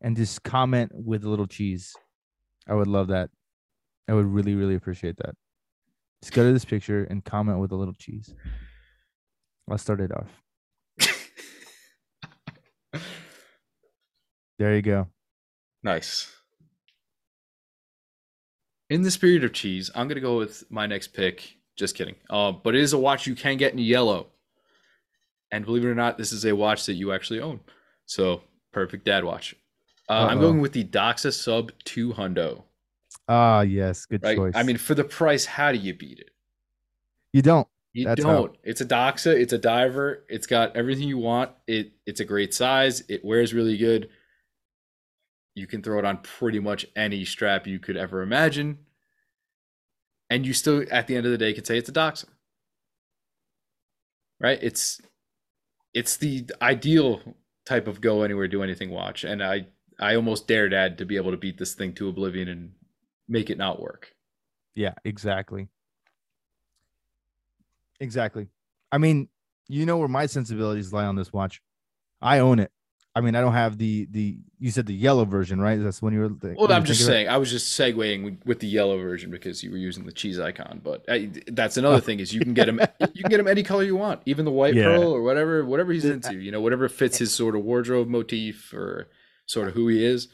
[0.00, 1.94] and just comment with a little cheese.
[2.68, 3.30] I would love that.
[4.08, 5.34] I would really, really appreciate that.
[6.22, 8.34] Just go to this picture and comment with a little cheese.
[9.70, 10.30] I'll start it off.
[14.58, 15.08] there you go.
[15.82, 16.30] Nice.
[18.90, 21.56] In the spirit of cheese, I'm gonna go with my next pick.
[21.76, 22.14] Just kidding.
[22.30, 24.28] Uh, but it is a watch you can get in yellow.
[25.50, 27.60] And believe it or not, this is a watch that you actually own.
[28.06, 29.54] So perfect dad watch.
[30.08, 32.64] Uh, I'm going with the Doxa Sub 2 Hundo.
[33.28, 34.36] Ah, yes, good right?
[34.36, 34.52] choice.
[34.54, 36.30] I mean, for the price, how do you beat it?
[37.32, 37.66] You don't.
[37.94, 38.50] You That's don't.
[38.50, 38.60] How.
[38.64, 39.40] It's a Doxa.
[39.40, 40.24] It's a diver.
[40.28, 41.52] It's got everything you want.
[41.68, 43.04] It it's a great size.
[43.08, 44.10] It wears really good.
[45.54, 48.80] You can throw it on pretty much any strap you could ever imagine,
[50.28, 52.24] and you still, at the end of the day, can say it's a Doxa.
[54.40, 54.58] Right?
[54.60, 55.00] It's
[55.94, 57.22] it's the ideal
[57.64, 59.68] type of go anywhere, do anything watch, and I
[60.00, 62.72] I almost dare dad to be able to beat this thing to oblivion and
[63.28, 64.12] make it not work.
[64.74, 65.68] Yeah, exactly.
[68.00, 68.48] Exactly.
[68.92, 69.28] I mean,
[69.68, 71.60] you know where my sensibilities lie on this watch.
[72.20, 72.70] I own it.
[73.16, 74.38] I mean, I don't have the the.
[74.58, 75.80] You said the yellow version, right?
[75.80, 76.28] That's when you were.
[76.28, 77.28] The, well, I'm just saying.
[77.28, 80.80] I was just segueing with the yellow version because you were using the cheese icon.
[80.82, 82.80] But uh, that's another thing is you can get him.
[83.14, 84.84] you can get him any color you want, even the white yeah.
[84.84, 86.40] pearl or whatever, whatever he's into.
[86.40, 89.08] You know, whatever fits his sort of wardrobe motif or
[89.46, 90.26] sort of who he is.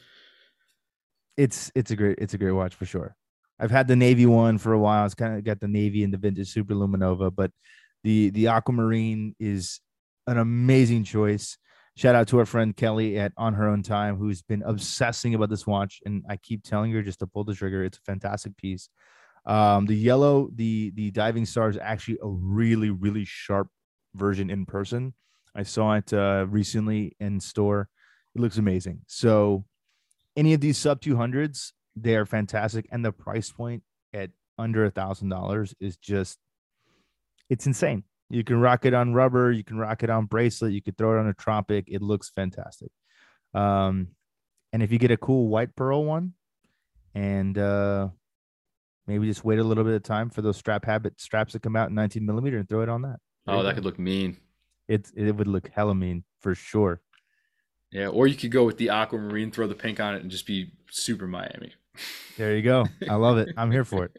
[1.37, 3.15] It's it's a great it's a great watch for sure.
[3.61, 5.05] I've had the navy one for a while.
[5.05, 7.51] It's kind of got the navy and the vintage Super Luminova, but
[8.03, 9.81] the the aquamarine is
[10.27, 11.59] an amazing choice
[12.01, 15.51] shout out to our friend Kelly at On Her Own Time, who's been obsessing about
[15.51, 16.01] this watch.
[16.07, 17.85] And I keep telling her just to pull the trigger.
[17.85, 18.89] It's a fantastic piece.
[19.45, 23.69] Um, the yellow, the the diving star is actually a really, really sharp
[24.15, 25.15] version in person.
[25.55, 27.89] I saw it uh, recently in store.
[28.35, 29.01] It looks amazing.
[29.07, 29.65] So
[30.37, 32.87] any of these sub 200s, they are fantastic.
[32.91, 33.83] And the price point
[34.13, 36.39] at under a thousand dollars is just,
[37.49, 38.05] it's insane.
[38.29, 39.51] You can rock it on rubber.
[39.51, 40.73] You can rock it on bracelet.
[40.73, 41.87] You could throw it on a tropic.
[41.89, 42.93] It looks fantastic.
[43.55, 44.09] Um,
[44.73, 46.35] and if you get a cool white pearl one,
[47.15, 48.09] and uh,
[49.09, 51.75] maybe just wait a little bit of time for those strap habit straps to come
[51.75, 53.19] out in 19 millimeter and throw it on that.
[53.49, 54.37] Oh, that could look mean.
[54.87, 57.01] it it would look hella mean for sure.
[57.91, 60.47] Yeah, or you could go with the aquamarine, throw the pink on it, and just
[60.47, 61.73] be super Miami.
[62.37, 62.87] There you go.
[63.09, 63.51] I love it.
[63.57, 64.17] I'm here for it.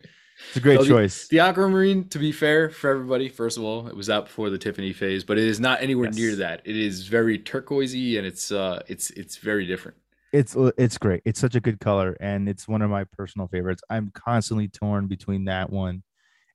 [0.47, 1.27] It's a great the- choice.
[1.27, 4.57] The aquamarine, to be fair for everybody, first of all, it was out before the
[4.57, 6.15] Tiffany phase, but it is not anywhere Yes.
[6.15, 6.61] near that.
[6.65, 9.97] It is very turquoisey and it's uh it's it's very different.
[10.33, 11.21] It's it's great.
[11.25, 13.83] It's such a good color, and it's one of my personal favorites.
[13.89, 16.03] I'm constantly torn between that one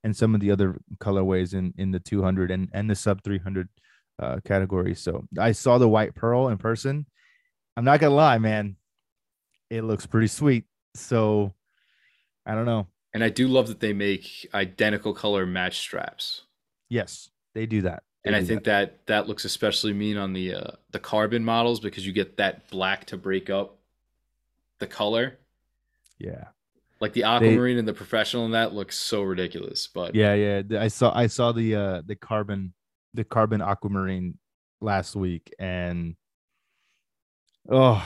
[0.03, 3.69] and some of the other colorways in in the 200 and and the sub 300
[4.19, 4.95] uh, category.
[4.95, 7.05] So I saw the white pearl in person.
[7.77, 8.75] I'm not gonna lie, man.
[9.69, 10.65] It looks pretty sweet.
[10.95, 11.53] So
[12.45, 12.87] I don't know.
[13.13, 16.43] And I do love that they make identical color match straps.
[16.89, 18.03] Yes, they do that.
[18.23, 19.05] They and I think that.
[19.07, 23.05] that looks especially mean on the uh, the carbon models because you get that black
[23.05, 23.79] to break up
[24.79, 25.39] the color.
[26.19, 26.45] yeah.
[26.99, 29.87] Like the aquamarine and the professional and that looks so ridiculous.
[29.87, 30.61] But Yeah, yeah.
[30.79, 32.73] I saw I saw the uh the carbon
[33.13, 34.39] the carbon aquamarine
[34.81, 36.15] last week and
[37.69, 38.03] oh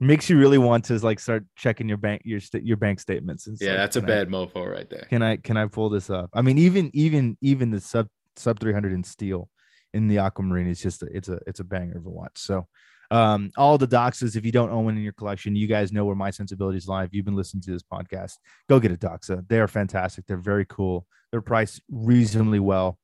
[0.00, 3.56] makes you really want to like start checking your bank your your bank statements and
[3.60, 3.76] yeah, stuff.
[3.78, 5.06] that's a Can I- bad mofo right there.
[5.08, 6.30] can I can I pull this up?
[6.34, 9.48] I mean even even even the sub sub 300 in steel
[9.94, 12.36] in the aquamarine is just a, it's a it's a banger of a watch.
[12.36, 12.66] So
[13.12, 16.04] um all the doxas if you don't own one in your collection you guys know
[16.04, 18.32] where my sensibilities lie if you've been listening to this podcast
[18.68, 22.98] go get a doxa they are fantastic they're very cool they're priced reasonably well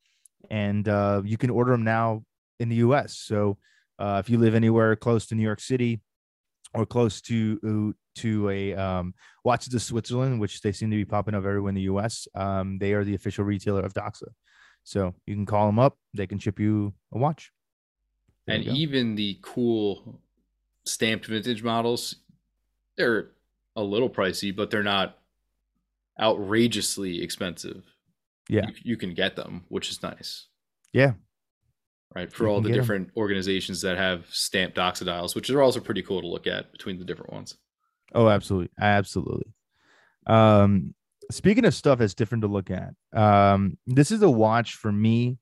[0.51, 2.25] and uh you can order them now
[2.59, 3.57] in the us so
[4.01, 6.01] uh if you live anywhere close to new york city
[6.75, 9.15] or close to to a um
[9.45, 12.79] watches of switzerland which they seem to be popping up everywhere in the us um
[12.79, 14.29] they are the official retailer of doxa
[14.85, 17.53] so you can call them up they can ship you a watch
[18.47, 20.21] There and even the cool
[20.85, 22.17] stamped vintage models,
[22.97, 23.31] they're
[23.77, 25.19] a little pricey, but they're not
[26.21, 27.85] outrageously expensive.
[28.49, 28.67] Yeah.
[28.67, 30.47] You, you can get them, which is nice.
[30.93, 31.13] Yeah.
[32.15, 32.31] Right.
[32.31, 36.03] For You all the different organizations that have stamped Doxa dials, which are also pretty
[36.03, 37.57] cool to look at between the different ones.
[38.15, 39.55] Oh, absolutely, absolutely.
[40.27, 40.95] Um,
[41.31, 45.39] speaking of stuff that's different to look at, um, this is a watch for me.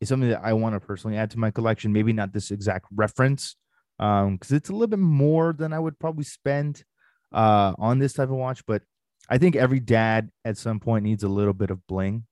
[0.00, 1.92] It's something that I want to personally add to my collection.
[1.92, 3.56] Maybe not this exact reference,
[3.98, 6.84] um, because it's a little bit more than I would probably spend
[7.30, 8.64] uh on this type of watch.
[8.64, 8.82] But
[9.28, 12.24] I think every dad at some point needs a little bit of bling,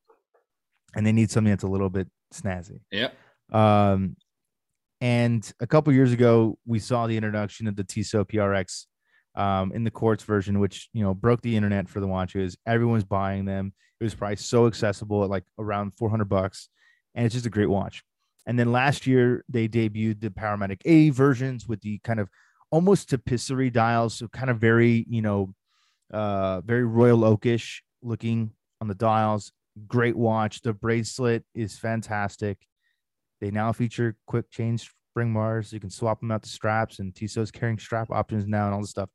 [0.94, 2.80] and they need something that's a little bit snazzy.
[2.90, 3.10] Yeah.
[3.52, 4.16] Um,
[5.00, 8.86] and a couple years ago, we saw the introduction of the Tissot PRX
[9.34, 12.56] um, in the quartz version, which you know broke the internet for the watches.
[12.66, 13.72] Everyone's buying them.
[14.00, 16.68] It was priced so accessible at like around 400 bucks,
[17.14, 18.02] and it's just a great watch.
[18.46, 22.28] And then last year they debuted the Powermatic 80 versions with the kind of
[22.70, 25.54] almost tapisserie dials, so kind of very you know,
[26.12, 29.52] uh, very Royal Oakish looking on the dials.
[29.86, 30.62] Great watch.
[30.62, 32.58] The bracelet is fantastic.
[33.40, 35.72] They now feature quick change spring bars.
[35.72, 38.80] You can swap them out to straps, and Tissot's carrying strap options now and all
[38.80, 39.08] this stuff.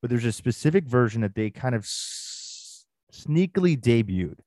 [0.00, 4.38] But there's a specific version that they kind of s- sneakily debuted.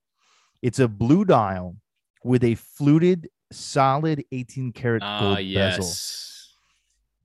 [0.61, 1.75] It's a blue dial
[2.23, 5.85] with a fluted, solid 18 karat Ah, gold bezel.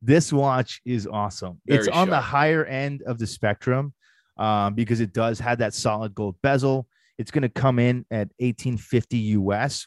[0.02, 1.60] This watch is awesome.
[1.66, 3.94] it's Very on the higher end of the spectrum
[4.36, 6.88] um, because it does have that solid gold bezel.
[7.18, 9.86] It's going to come in at 1850 US,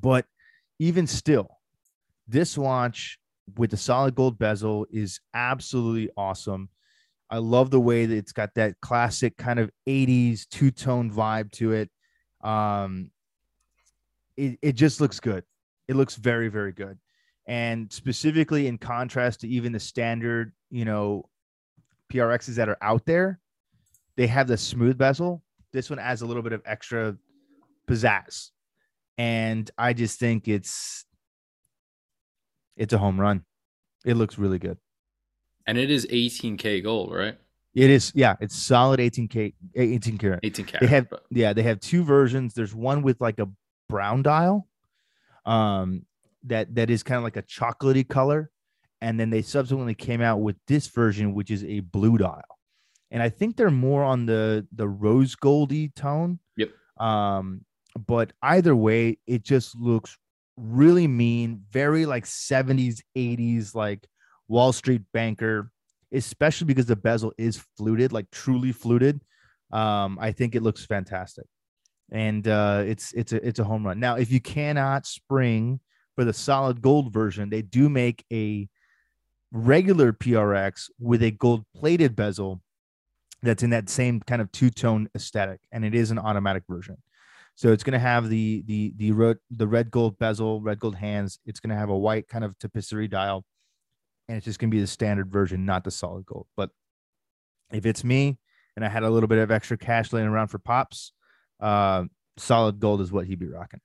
[0.00, 0.24] but
[0.78, 1.58] even still,
[2.26, 3.18] this watch
[3.56, 6.68] with the solid gold bezel is absolutely awesome.
[7.30, 11.50] I love the way that it's got that classic kind of 80s two tone vibe
[11.52, 11.90] to it.
[12.42, 13.10] Um,
[14.36, 15.44] it, it just looks good.
[15.88, 16.98] It looks very, very good.
[17.46, 21.28] And specifically in contrast to even the standard, you know,
[22.12, 23.40] PRXs that are out there,
[24.16, 25.42] they have the smooth bezel.
[25.72, 27.16] This one adds a little bit of extra
[27.86, 28.50] pizzazz.
[29.18, 31.04] And I just think it's
[32.76, 33.44] it's a home run.
[34.04, 34.78] It looks really good.
[35.66, 37.36] And it is 18K gold, right?
[37.74, 40.40] It is, yeah, it's solid 18K 18 karat.
[40.42, 40.80] 18 karat.
[40.80, 42.54] They have but- yeah, they have two versions.
[42.54, 43.48] There's one with like a
[43.88, 44.66] brown dial,
[45.44, 46.06] um,
[46.44, 48.50] that that is kind of like a chocolatey color,
[49.00, 52.58] and then they subsequently came out with this version, which is a blue dial,
[53.10, 56.38] and I think they're more on the the rose goldy tone.
[56.56, 56.70] Yep.
[56.98, 57.64] Um,
[58.06, 60.16] but either way, it just looks
[60.56, 64.06] really mean, very like 70s, 80s, like
[64.48, 65.70] Wall Street banker,
[66.12, 69.22] especially because the bezel is fluted, like truly fluted.
[69.72, 71.44] Um, I think it looks fantastic.
[72.10, 74.00] and uh, it's it's a it's a home run.
[74.00, 75.80] Now, if you cannot spring
[76.16, 78.68] for the solid gold version, they do make a
[79.52, 82.60] regular PRX with a gold plated bezel
[83.42, 86.96] that's in that same kind of two tone aesthetic, and it is an automatic version.
[87.58, 90.94] So it's going to have the the the red the red gold bezel, red gold
[90.94, 91.40] hands.
[91.44, 93.44] It's going to have a white kind of tapisserie dial,
[94.28, 96.46] and it's just going to be the standard version, not the solid gold.
[96.56, 96.70] But
[97.72, 98.38] if it's me
[98.76, 101.10] and I had a little bit of extra cash laying around for pops,
[101.58, 102.04] uh,
[102.36, 103.80] solid gold is what he'd be rocking.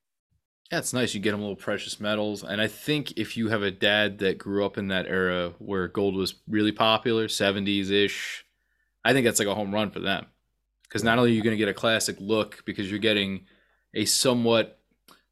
[0.71, 1.15] Yeah, it's nice.
[1.15, 2.43] You get them little precious metals.
[2.43, 5.87] And I think if you have a dad that grew up in that era where
[5.87, 8.45] gold was really popular, 70s ish,
[9.03, 10.27] I think that's like a home run for them.
[10.83, 13.47] Because not only are you going to get a classic look, because you're getting
[13.93, 14.79] a somewhat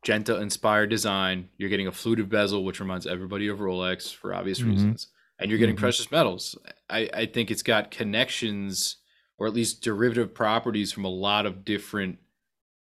[0.03, 4.59] Genta inspired design, you're getting a fluted bezel, which reminds everybody of Rolex for obvious
[4.59, 4.71] mm-hmm.
[4.71, 5.07] reasons,
[5.39, 5.83] and you're getting mm-hmm.
[5.83, 6.57] precious metals.
[6.89, 8.97] I, I think it's got connections
[9.37, 12.19] or at least derivative properties from a lot of different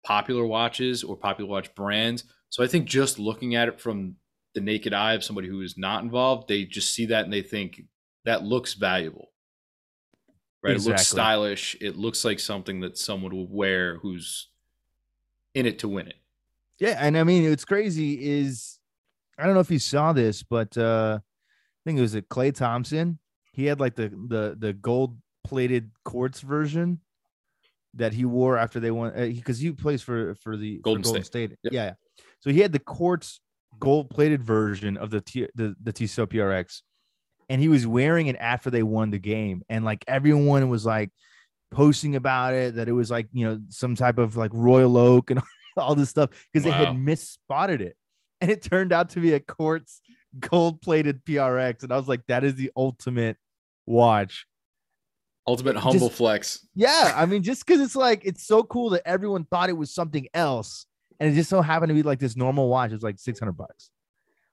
[0.04, 2.26] popular watches or popular watch brands.
[2.50, 4.18] So I think just looking at it from
[4.54, 7.42] the naked eye of somebody who is not involved, they just see that and they
[7.42, 7.82] think
[8.26, 9.32] that looks valuable.
[10.64, 10.74] Right?
[10.74, 10.92] Exactly.
[10.92, 11.78] It looks stylish.
[11.82, 14.50] It looks like something that someone will wear who's
[15.54, 16.16] in it to win it.
[16.80, 18.80] Yeah, and I mean it's crazy is
[19.38, 22.56] I don't know if you saw this, but uh I think it was a Klay
[22.56, 23.20] Thompson.
[23.51, 27.01] He had like the the the gold plated quartz version
[27.95, 31.04] that he wore after they won because uh, he, he, plays for for the Golden,
[31.04, 31.51] for Golden State.
[31.51, 31.60] State.
[31.64, 31.74] Yep.
[31.74, 31.93] Yeah, yeah.
[32.39, 33.39] So he had the quartz
[33.80, 36.82] gold plated version of the T, the the Tissot PRX,
[37.49, 41.12] and he was wearing it after they won the game, and like everyone was like
[41.74, 45.32] posting about it that it was like you know some type of like royal oak
[45.32, 45.42] and
[45.78, 46.78] all this stuff because wow.
[46.78, 47.98] they had misspotted it,
[48.42, 50.02] and it turned out to be a quartz
[50.40, 53.38] gold plated PRX, and I was like, that is the ultimate
[53.86, 54.48] watch
[55.46, 56.66] Ultimate humble just, flex.
[56.74, 59.94] Yeah, I mean, just because it's like it's so cool that everyone thought it was
[59.94, 60.86] something else,
[61.20, 62.94] and it just so happened to be like this normal watch.
[62.94, 63.90] It's like six hundred bucks.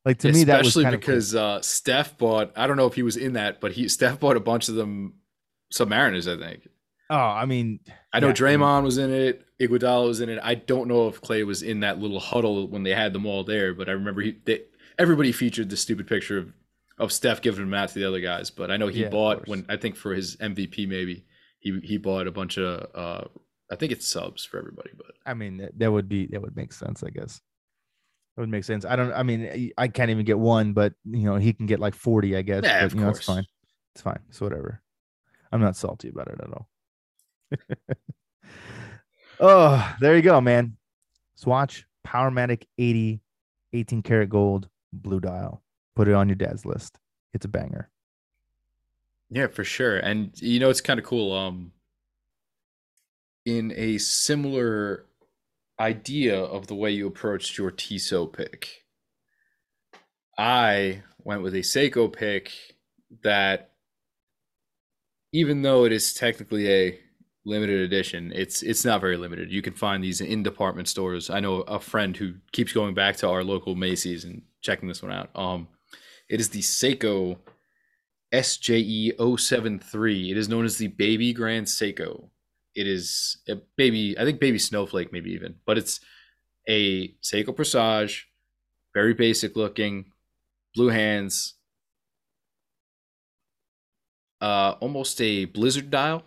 [0.05, 1.41] Like to Especially me, that was especially because cool.
[1.41, 2.53] uh, Steph bought.
[2.57, 4.75] I don't know if he was in that, but he Steph bought a bunch of
[4.75, 5.14] them.
[5.73, 6.66] Submariners, I think.
[7.11, 7.80] Oh, I mean,
[8.12, 9.44] I know yeah, Draymond was in it.
[9.61, 10.38] Iguodala was in it.
[10.42, 13.42] I don't know if Clay was in that little huddle when they had them all
[13.42, 14.36] there, but I remember he.
[14.44, 14.62] They,
[14.96, 16.52] everybody featured the stupid picture of
[16.98, 18.50] of Steph giving them out to the other guys.
[18.50, 21.24] But I know he yeah, bought when I think for his MVP maybe
[21.58, 23.24] he he bought a bunch of uh
[23.72, 24.90] I think it's subs for everybody.
[24.96, 27.02] But I mean that, that would be that would make sense.
[27.02, 27.40] I guess
[28.36, 28.84] That would make sense.
[28.84, 29.12] I don't.
[29.12, 32.36] I mean I can't even get one, but you know he can get like forty.
[32.36, 32.62] I guess.
[32.62, 33.46] Yeah, but, of you know, It's fine.
[33.94, 34.20] It's fine.
[34.28, 34.82] It's whatever.
[35.50, 36.68] I'm not salty about it at all.
[39.40, 40.76] oh, there you go, man.
[41.34, 43.20] Swatch Powermatic 80,
[43.72, 45.62] 18 karat gold, blue dial.
[45.94, 46.98] Put it on your dad's list.
[47.32, 47.90] It's a banger.
[49.30, 49.98] Yeah, for sure.
[49.98, 51.32] And you know, it's kind of cool.
[51.32, 51.72] Um,
[53.44, 55.07] in a similar
[55.78, 58.84] idea of the way you approached your Tissot pick,
[60.36, 62.53] I went with a Seiko pick
[63.22, 63.72] that,
[65.32, 66.98] even though it is technically a
[67.51, 69.51] limited edition, it's it's not very limited.
[69.53, 71.28] You can find these in department stores.
[71.28, 75.03] I know a friend who keeps going back to our local Macy's and checking this
[75.03, 75.28] one out.
[75.34, 75.68] Um,
[76.28, 77.38] it is the Seiko
[78.32, 80.30] SJE 073.
[80.30, 82.28] It is known as the Baby Grand Seiko.
[82.74, 86.01] It is a baby, I think baby snowflake, maybe even, but it's
[86.68, 88.28] a Seiko Presage,
[88.94, 90.12] very basic looking,
[90.74, 91.55] blue hands,
[94.40, 96.22] uh, almost a blizzard dial.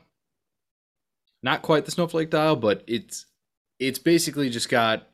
[1.43, 3.25] Not quite the snowflake dial, but it's
[3.79, 5.07] it's basically just got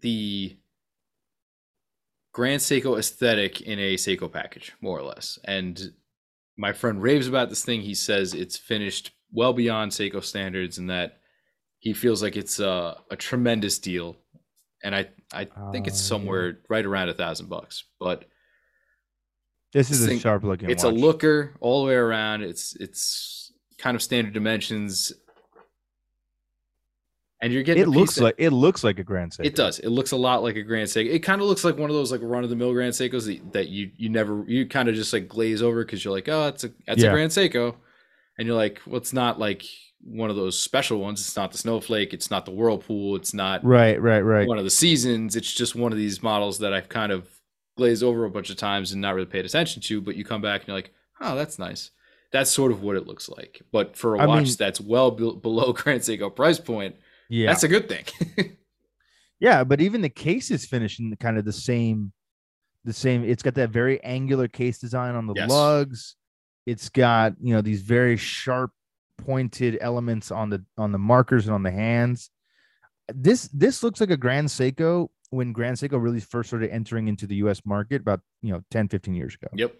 [0.00, 0.56] the
[2.32, 5.38] Grand Seiko aesthetic in a Seiko package, more or less.
[5.44, 5.92] And
[6.56, 7.80] my friend raves about this thing.
[7.80, 11.20] He says it's finished well beyond Seiko standards and that
[11.78, 14.16] he feels like it's a, a tremendous deal.
[14.82, 16.54] And I, I think it's oh, somewhere yeah.
[16.68, 17.84] right around a thousand bucks.
[18.00, 18.24] But
[19.72, 20.70] this is a sharp looking.
[20.70, 20.92] It's watch.
[20.92, 22.42] a looker all the way around.
[22.42, 23.43] It's it's
[23.78, 25.12] kind of standard dimensions
[27.44, 29.44] and you're getting it looks like it looks like a Grand Seiko.
[29.44, 29.78] It does.
[29.78, 31.10] It looks a lot like a Grand Seiko.
[31.10, 33.26] It kind of looks like one of those like run of the mill Grand Seikos
[33.26, 36.26] that, that you you never you kind of just like glaze over because you're like,
[36.30, 37.10] oh, it's a that's yeah.
[37.10, 37.74] a Grand Seiko,
[38.38, 39.62] and you're like, well, it's not like
[40.00, 41.20] one of those special ones.
[41.20, 42.14] It's not the Snowflake.
[42.14, 43.14] It's not the Whirlpool.
[43.16, 44.48] It's not right, right, right.
[44.48, 45.36] One of the seasons.
[45.36, 47.28] It's just one of these models that I've kind of
[47.76, 50.00] glazed over a bunch of times and not really paid attention to.
[50.00, 51.90] But you come back and you're like, oh, that's nice.
[52.34, 53.62] That's sort of what it looks like.
[53.70, 56.96] But for a I watch mean, that's well be- below Grand Seiko price point
[57.28, 58.04] yeah, that's a good thing.
[59.40, 62.12] yeah, but even the case is finished in kind of the same,
[62.84, 63.24] the same.
[63.24, 65.48] It's got that very angular case design on the yes.
[65.48, 66.16] lugs.
[66.66, 68.72] It's got you know these very sharp,
[69.18, 72.30] pointed elements on the on the markers and on the hands.
[73.14, 77.26] this this looks like a Grand Seiko when Grand Seiko really first started entering into
[77.26, 79.48] the US market about, you know, 10, 15 years ago.
[79.54, 79.74] Yep.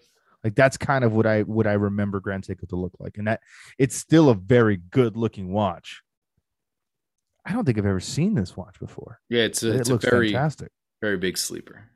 [0.44, 3.16] Like that's kind of what I what I remember Grand Seiko to look like.
[3.16, 3.40] And that
[3.78, 6.02] it's still a very good looking watch.
[7.46, 9.20] I don't think I've ever seen this watch before.
[9.28, 10.70] Yeah, it's a, it it's looks a very fantastic.
[11.00, 11.90] very big sleeper.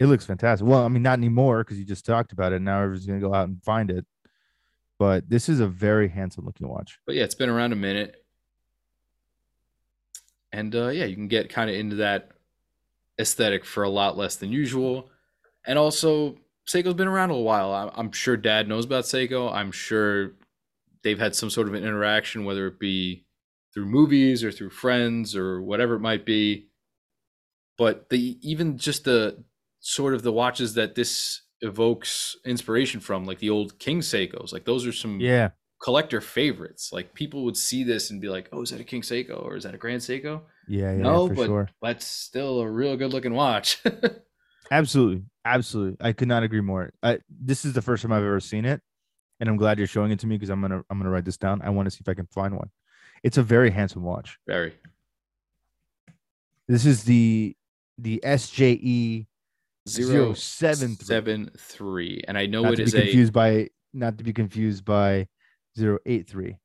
[0.00, 0.66] It looks fantastic.
[0.66, 2.60] Well, I mean, not anymore because you just talked about it.
[2.60, 4.04] Now everyone's gonna go out and find it.
[4.98, 6.98] But this is a very handsome looking watch.
[7.06, 8.16] But yeah, it's been around a minute.
[10.52, 12.32] And uh, yeah, you can get kind of into that
[13.18, 15.08] aesthetic for a lot less than usual.
[15.64, 16.36] And also,
[16.68, 17.72] Seiko's been around a while.
[17.72, 19.52] I'm, I'm sure Dad knows about Seiko.
[19.52, 20.32] I'm sure
[21.02, 23.24] they've had some sort of an interaction, whether it be
[23.74, 26.68] through movies or through friends or whatever it might be.
[27.78, 29.42] But the even just the
[29.80, 34.64] sort of the watches that this evokes inspiration from, like the old King Seikos, like
[34.64, 35.50] those are some Yeah.
[35.82, 36.90] collector favorites.
[36.92, 39.56] Like people would see this and be like, "Oh, is that a King Seiko or
[39.56, 41.68] is that a Grand Seiko?" Yeah, yeah, no, for but sure.
[41.80, 43.82] that's still a real good looking watch.
[44.70, 45.24] Absolutely.
[45.44, 45.96] Absolutely.
[46.00, 46.92] I could not agree more.
[47.02, 48.80] I, this is the first time I've ever seen it.
[49.40, 51.38] And I'm glad you're showing it to me because I'm gonna I'm gonna write this
[51.38, 51.62] down.
[51.62, 52.68] I want to see if I can find one.
[53.22, 54.38] It's a very handsome watch.
[54.46, 54.74] Very.
[56.68, 57.56] This is the
[57.96, 59.26] the SJE
[59.88, 61.04] Zero 073.
[61.04, 64.32] seven three, and I know not it is be a confused by not to be
[64.32, 65.26] confused by
[65.76, 66.56] 083.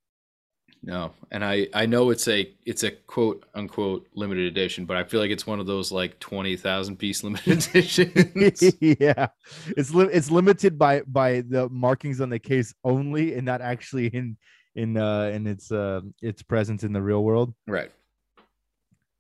[0.85, 5.03] No, and I I know it's a it's a quote unquote limited edition, but I
[5.03, 8.75] feel like it's one of those like twenty thousand piece limited editions.
[8.79, 9.27] yeah.
[9.75, 14.07] It's li- it's limited by by the markings on the case only and not actually
[14.07, 14.37] in
[14.75, 17.55] in uh in its uh its presence in the real world.
[17.65, 17.89] right.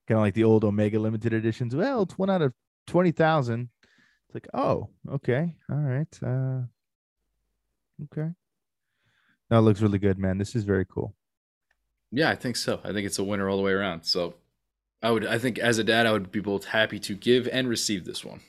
[0.07, 1.75] kind of like the old Omega limited editions.
[1.75, 2.53] Well, it's one out of
[2.85, 3.69] twenty thousand.
[4.27, 6.61] It's like, oh, okay, all right, uh,
[8.03, 8.29] okay.
[9.49, 10.37] No, it looks really good, man.
[10.37, 11.15] This is very cool.
[12.15, 12.79] Yeah, I think so.
[12.81, 14.05] I think it's a winner all the way around.
[14.05, 14.35] So
[15.03, 17.67] I would I think as a dad I would be both happy to give and
[17.67, 18.39] receive this one.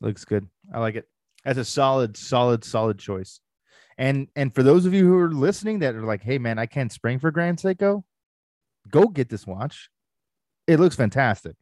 [0.00, 0.46] Looks good.
[0.72, 1.08] I like it.
[1.44, 3.40] That's a solid, solid, solid choice.
[3.98, 6.66] And and for those of you who are listening that are like, hey man, I
[6.66, 8.04] can't spring for Grand Seiko,
[8.88, 9.90] go get this watch.
[10.68, 11.56] It looks fantastic.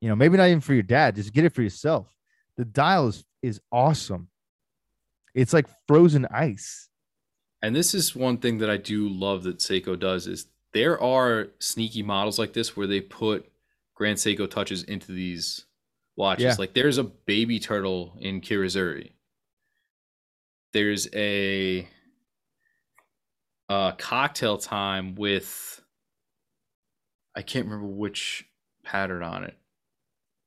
[0.00, 2.10] You know, maybe not even for your dad, just get it for yourself.
[2.56, 4.28] The dial is is awesome.
[5.34, 6.87] It's like frozen ice.
[7.62, 11.48] And this is one thing that I do love that Seiko does is there are
[11.58, 13.50] sneaky models like this where they put
[13.94, 15.66] Grand Seiko touches into these
[16.16, 16.44] watches.
[16.44, 16.54] Yeah.
[16.58, 19.12] Like there's a baby turtle in Kirizuri.
[20.72, 21.88] There's a
[23.68, 25.80] uh, cocktail time with
[27.34, 28.44] I can't remember which
[28.84, 29.56] pattern on it.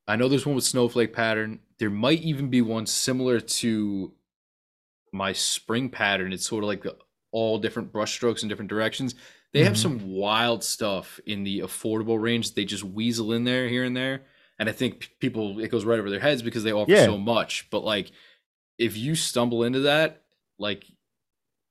[0.08, 1.60] I know there's one with snowflake pattern.
[1.78, 4.14] There might even be one similar to
[5.12, 6.32] my spring pattern.
[6.34, 6.86] It's sort of like
[7.32, 9.16] all different brush strokes in different directions.
[9.54, 9.78] They have Mhm.
[9.82, 12.54] some wild stuff in the affordable range.
[12.54, 14.26] They just weasel in there here and there.
[14.60, 17.06] And I think people it goes right over their heads because they offer Yeah.
[17.06, 17.70] so much.
[17.70, 18.12] But like
[18.78, 20.24] if you stumble into that,
[20.58, 20.86] like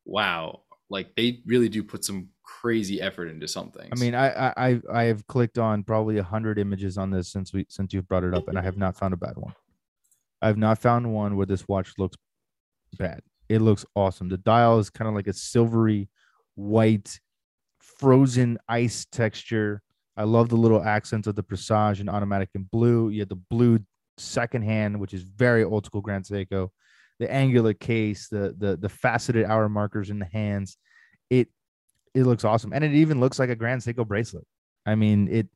[0.05, 3.89] wow, like they really do put some crazy effort into something.
[3.93, 7.29] I mean, I I I- I have clicked on probably a hundred images on this
[7.29, 9.55] since we since you've brought it up, and I have not found a bad one.
[10.43, 12.17] I have not found one where this watch looks
[12.99, 13.23] bad.
[13.51, 14.29] It looks awesome.
[14.29, 16.09] The dial is kind of like a silvery
[16.55, 17.19] white,
[17.81, 19.83] frozen ice texture.
[20.17, 23.09] I love the little accents of the Presage and automatic in blue.
[23.09, 23.81] You have the blue
[24.19, 26.71] second hand, which is very old school Grand Seiko.
[27.19, 30.77] The angular case, the the the faceted hour markers in the hands.
[31.29, 31.49] It
[32.15, 34.47] it looks awesome, and it even looks like a Grand Seiko bracelet.
[34.87, 35.49] I mean, it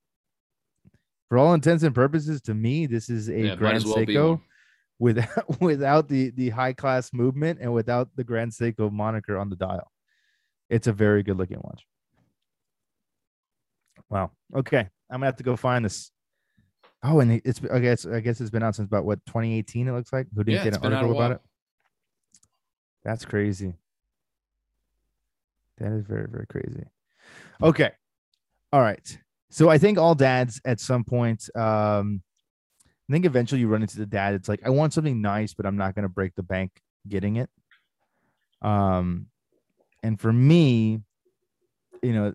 [1.28, 4.40] for all intents and purposes, to me, this is a Yeah, Grand well Seiko.
[4.98, 5.28] Without
[5.60, 9.90] without the the high class movement and without the Grand Seiko moniker on the dial.
[10.70, 11.84] It's a very good looking watch.
[14.10, 14.30] Wow.
[14.54, 14.78] Okay,
[15.10, 16.10] I'm gonna have to go find this.
[17.02, 19.88] Oh, and it's I guess I guess it's been out since about what 2018.
[19.88, 20.26] It looks like.
[20.34, 21.40] Who didn't Yeah, get an been out a article about it?
[23.04, 23.74] That's crazy.
[25.78, 26.84] That is very very crazy.
[27.62, 27.90] Okay.
[28.72, 29.18] All right.
[29.50, 32.22] So I think all dads at some point, um,
[33.08, 34.34] I think eventually you run into the dad.
[34.34, 36.70] It's like I want something nice, but I'm not going to break the bank
[37.06, 37.50] getting it.
[38.62, 39.26] Um,
[40.02, 41.00] and for me,
[42.02, 42.34] you know,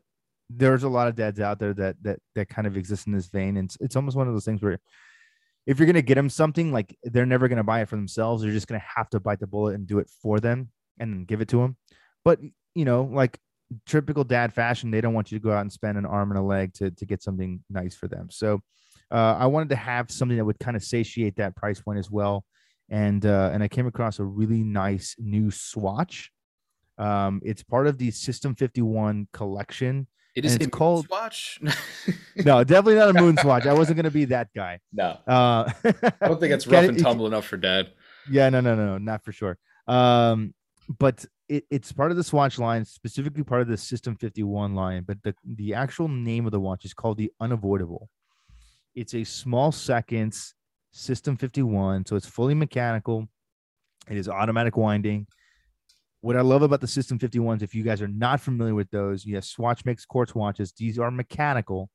[0.49, 3.27] there's a lot of dads out there that that that kind of exist in this
[3.27, 4.79] vein, and it's, it's almost one of those things where
[5.65, 7.95] if you're going to get them something, like they're never going to buy it for
[7.95, 8.41] themselves.
[8.41, 11.27] They're just going to have to bite the bullet and do it for them and
[11.27, 11.77] give it to them.
[12.23, 12.39] But
[12.75, 13.39] you know, like
[13.85, 16.39] typical dad fashion, they don't want you to go out and spend an arm and
[16.39, 18.29] a leg to to get something nice for them.
[18.31, 18.61] So
[19.11, 22.09] uh, I wanted to have something that would kind of satiate that price point as
[22.11, 22.45] well.
[22.89, 26.31] And uh, and I came across a really nice new swatch.
[26.97, 30.07] Um, it's part of the System 51 collection.
[30.35, 31.59] It is a it's called- watch.
[32.45, 33.65] No, definitely not a moon swatch.
[33.65, 34.79] I wasn't gonna be that guy.
[34.93, 37.91] no, Uh, I don't think it's rough it- and tumble enough for dad.
[38.31, 39.57] Yeah, no, no, no, no, not for sure.
[39.87, 40.53] Um,
[40.99, 45.03] but it, it's part of the Swatch line, specifically part of the System 51 line.
[45.05, 48.07] But the, the actual name of the watch is called the Unavoidable.
[48.95, 50.53] It's a small seconds
[50.91, 53.27] System 51, so it's fully mechanical.
[54.09, 55.27] It is automatic winding.
[56.21, 59.25] What I love about the System 51s, if you guys are not familiar with those,
[59.25, 60.73] yes, Swatch makes quartz watches.
[60.73, 61.89] These are mechanical.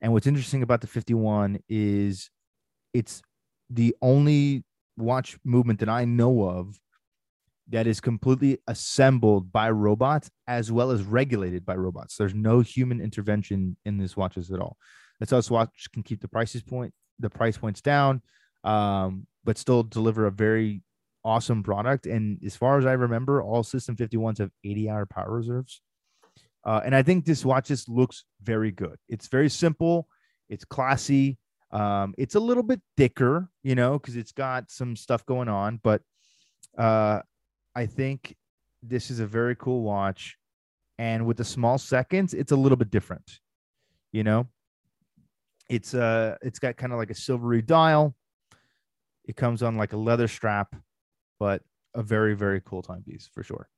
[0.00, 2.30] And what's interesting about the 51 is
[2.92, 3.22] it's
[3.70, 4.64] the only
[4.96, 6.78] watch movement that I know of
[7.68, 12.16] that is completely assembled by robots as well as regulated by robots.
[12.16, 14.76] There's no human intervention in these watches at all.
[15.22, 18.22] That's how Swatch can keep the prices point, the price points down,
[18.64, 20.82] um, but still deliver a very
[21.24, 22.06] awesome product.
[22.06, 25.80] And as far as I remember, all System 51s have 80 hour power reserves.
[26.64, 28.96] Uh, and I think this watch just looks very good.
[29.08, 30.08] It's very simple.
[30.48, 31.38] It's classy.
[31.70, 35.78] Um, it's a little bit thicker, you know, because it's got some stuff going on.
[35.84, 36.02] But
[36.76, 37.20] uh,
[37.76, 38.34] I think
[38.82, 40.36] this is a very cool watch.
[40.98, 43.38] And with the small seconds, it's a little bit different,
[44.10, 44.48] you know.
[45.68, 48.14] It's uh, it's got kind of like a silvery dial.
[49.24, 50.74] It comes on like a leather strap,
[51.38, 51.62] but
[51.94, 53.68] a very very cool timepiece for sure.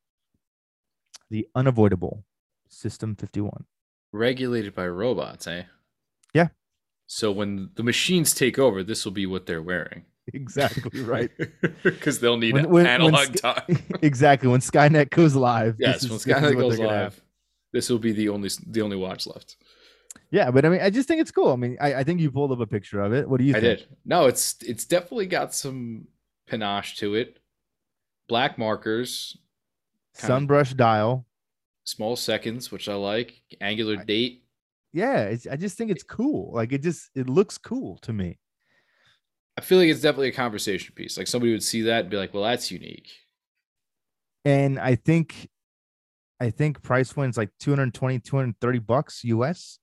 [1.30, 2.24] The unavoidable
[2.68, 3.64] System 51.
[4.12, 5.64] Regulated by robots, eh?
[6.32, 6.48] Yeah.
[7.06, 10.04] So when the machines take over, this will be what they're wearing.
[10.32, 11.30] Exactly right.
[11.82, 13.78] Because they'll need When- when- when analog Sk- time.
[14.02, 14.48] exactly.
[14.48, 15.76] When Skynet goes live.
[15.78, 17.12] yes, this when is- this is Skynet goes gonna have.
[17.14, 17.22] live,
[17.72, 19.56] this will be the only the only watch left.
[20.34, 21.52] Yeah, but I mean, I just think it's cool.
[21.52, 23.30] I mean, I, I think you pulled up a picture of it.
[23.30, 23.64] What do you think?
[23.64, 23.88] I think?
[23.88, 23.96] did.
[24.04, 26.08] No, it's it's definitely got some
[26.48, 27.38] panache to it.
[28.26, 29.38] Black markers,
[30.12, 31.24] sunburst dial.
[31.84, 33.40] small seconds, which I like.
[33.60, 34.44] Angular I- date.
[34.92, 36.52] Yeah, it's, I just think it's cool.
[36.52, 38.40] Like it just it looks cool to me.
[39.56, 41.16] I feel like it's definitely a conversation piece.
[41.16, 43.08] Like somebody would see that and be like, "Well, that's unique."
[44.44, 45.48] And I think
[46.40, 49.78] I think price wins like 220, 230 bucks US.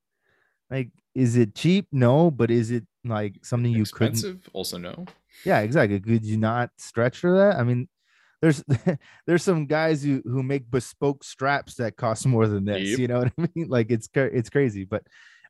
[0.71, 1.87] Like, is it cheap?
[1.91, 5.05] No, but is it like something you couldn't Expensive, also no.
[5.45, 5.99] Yeah, exactly.
[5.99, 7.57] Could you not stretch for that?
[7.57, 7.89] I mean,
[8.41, 8.63] there's
[9.27, 12.89] there's some guys who who make bespoke straps that cost more than this.
[12.91, 12.99] Yep.
[12.99, 13.67] You know what I mean?
[13.67, 15.03] Like it's it's crazy, but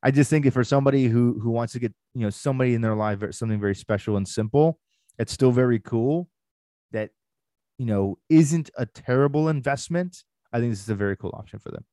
[0.03, 2.81] I just think if for somebody who who wants to get you know somebody in
[2.81, 4.79] their life something very special and simple,
[5.19, 6.29] it's still very cool.
[6.91, 7.11] That
[7.77, 10.23] you know isn't a terrible investment.
[10.51, 11.85] I think this is a very cool option for them.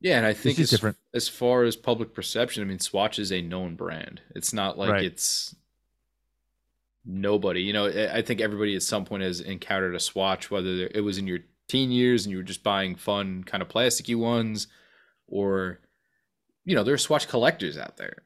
[0.00, 0.96] Yeah, and I think it's different.
[1.12, 4.20] as far as public perception, I mean, Swatch is a known brand.
[4.34, 5.04] It's not like Right.
[5.04, 5.56] it's
[7.04, 7.62] nobody.
[7.62, 11.18] You know, I think everybody at some point has encountered a Swatch, whether it was
[11.18, 14.66] in your teen years and you were just buying fun, kind of plasticky ones,
[15.26, 15.80] or
[16.64, 18.22] you know, there are Swatch collectors out there.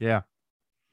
[0.00, 0.22] Yeah,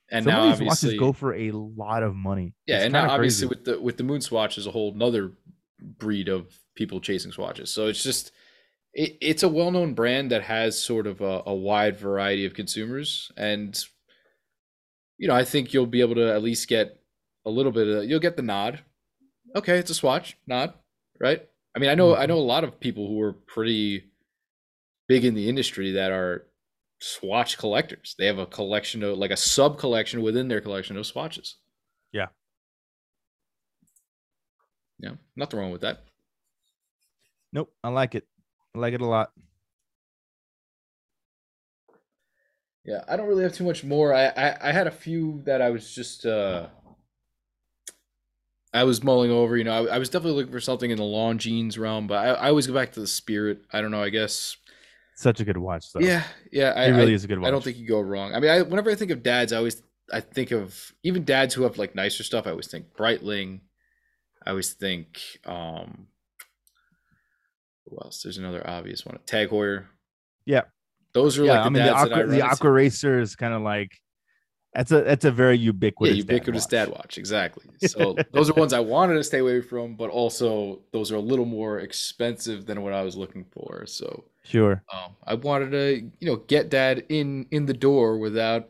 [0.10, 2.54] And some now, of these obviously, watches go for a lot of money.
[2.68, 3.60] yeah, It's and now obviously crazy.
[3.60, 5.32] with the with the Moon Swatch is a whole another
[5.82, 7.72] breed of people chasing swatches.
[7.72, 8.32] So it's just
[8.94, 12.54] it, it's a well known brand that has sort of a, a wide variety of
[12.54, 13.78] consumers, and
[15.18, 17.00] you know I think you'll be able to at least get
[17.46, 18.80] a little bit of you'll get the nod.
[19.56, 20.74] Okay, it's a swatch nod,
[21.20, 21.48] right?
[21.76, 22.28] I mean, I know I Mhm.
[22.28, 24.12] know a lot of people who are pretty
[25.08, 26.48] big in the industry that are
[27.00, 28.16] swatch collectors.
[28.18, 31.58] They have a collection of like a sub collection within their collection of swatches.
[32.12, 32.28] Yeah.
[35.00, 36.06] Yeah, nothing wrong with that.
[37.54, 38.28] Nope, I like it.
[38.76, 39.32] I like it a lot.
[42.86, 44.14] Yeah, I don't really have too much more.
[44.14, 46.68] I, I, I had a few that I was just uh
[48.74, 49.58] I was mulling over.
[49.58, 52.28] You know, I, I was definitely looking for something in the Longines realm, but I,
[52.30, 53.64] I always go back to the spirit.
[53.72, 54.02] I don't know.
[54.02, 54.58] I guess.
[55.16, 56.00] Such a good watch, though.
[56.00, 56.74] Yeah, yeah.
[56.76, 57.50] I, it really I, is a good watch.
[57.50, 58.34] I don't think you go wrong.
[58.34, 61.54] I mean, I whenever I think of dads, I always I think of even dads
[61.54, 62.48] who have like nicer stuff.
[62.48, 63.60] I always think Breitling.
[64.46, 66.08] I always think um
[67.92, 68.24] who else?
[68.24, 69.20] There's another obvious one.
[69.26, 69.86] Tag Heuer.
[70.46, 70.64] Yeah.
[71.14, 73.36] Those are yeah, like the I mean the dads that I aqua, the Aquaracer is
[73.36, 73.92] kind of like
[74.74, 76.98] that's a that's a very ubiquitous yeah, ubiquitous dad dad watch.
[77.00, 77.18] watch.
[77.18, 77.66] Exactly.
[77.86, 81.22] So those are ones I wanted to stay away from, but also those are a
[81.22, 83.86] little more expensive than what I was looking for.
[83.86, 84.84] So Sure.
[84.92, 88.70] um, I wanted to, you know, get dad in in the door without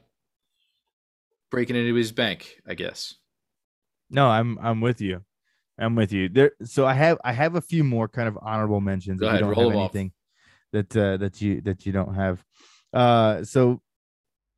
[1.52, 2.60] breaking into his bank.
[2.68, 3.16] I guess.
[4.10, 5.24] No, I'm I'm with you.
[5.82, 6.30] I'm with you.
[6.30, 9.30] There so I have I have a few more kind of honorable mentions Go if
[9.30, 9.96] ahead, you don't roll have them off.
[9.96, 10.12] anything
[10.74, 12.44] that uh that you that you don't have.
[12.94, 13.82] Uh so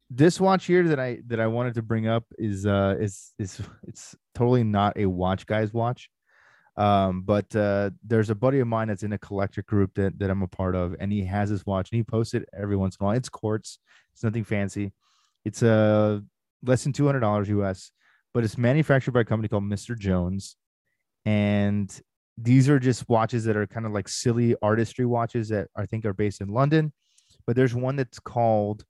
[0.10, 3.62] this watch here that I that I wanted to bring up is uh is is
[3.88, 6.10] it's totally not a watch guy's watch.
[6.76, 10.32] Um, but uh, there's a buddy of mine that's in a collector group that, that
[10.32, 12.96] I'm a part of, and he has this watch and he posts it every once
[12.96, 13.16] in a while.
[13.16, 13.78] It's quartz,
[14.12, 14.92] it's nothing fancy.
[15.46, 16.20] It's a uh,
[16.64, 17.92] less than two hundred dollars US,
[18.34, 19.96] but it's manufactured by a company called Mr.
[19.98, 20.56] Jones,
[21.26, 22.02] and
[22.38, 26.06] these are just watches that are kind of like silly artistry watches that I think
[26.06, 26.92] are based in London.
[27.46, 28.86] But there's one that's called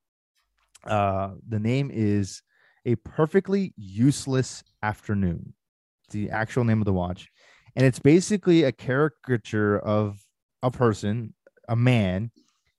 [0.86, 2.42] uh, the name is
[2.86, 5.54] a perfectly useless afternoon.
[6.12, 7.30] the actual name of the watch,
[7.76, 10.20] and it's basically a caricature of
[10.62, 11.34] a person,
[11.68, 12.32] a man,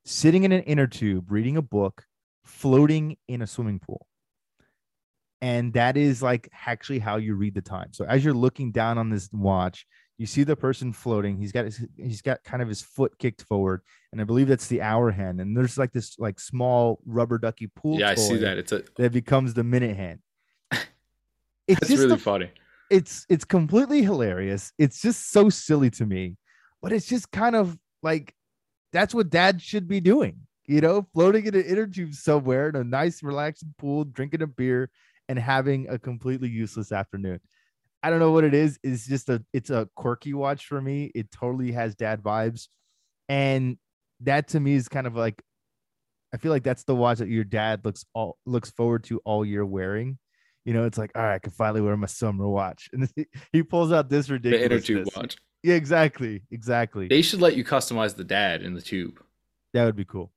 [0.04, 2.04] sitting in an inner tube reading a book,
[2.44, 4.06] floating in a swimming pool.
[5.44, 7.88] And that is like actually how you read the time.
[7.92, 9.86] So as you're looking down on this watch,
[10.16, 11.36] you see the person floating.
[11.36, 14.68] He's got his, he's got kind of his foot kicked forward, and I believe that's
[14.68, 15.42] the hour hand.
[15.42, 18.00] And there's like this like small rubber ducky pool.
[18.00, 18.56] Yeah, I see that.
[18.56, 20.20] It's a that becomes the minute hand.
[21.66, 22.50] It's That's really a, funny.
[22.90, 24.72] It's it's completely hilarious.
[24.78, 26.36] It's just so silly to me,
[26.80, 28.34] but it's just kind of like
[28.92, 30.40] that's what dad should be doing.
[30.66, 34.46] You know, floating in an inner tube somewhere in a nice, relaxing pool, drinking a
[34.46, 34.90] beer,
[35.28, 37.40] and having a completely useless afternoon.
[38.02, 38.78] I don't know what it is.
[38.82, 41.10] It's just a it's a quirky watch for me.
[41.14, 42.68] It totally has dad vibes.
[43.28, 43.78] And
[44.20, 45.42] that to me is kind of like
[46.34, 49.44] I feel like that's the watch that your dad looks all looks forward to all
[49.44, 50.18] year wearing.
[50.64, 52.90] You know, it's like, all right, I can finally wear my summer watch.
[52.92, 53.08] And
[53.52, 55.36] he pulls out this ridiculous the inner tube watch.
[55.62, 56.42] Yeah, exactly.
[56.50, 57.08] Exactly.
[57.08, 59.22] They should let you customize the dad in the tube.
[59.72, 60.30] That would be cool.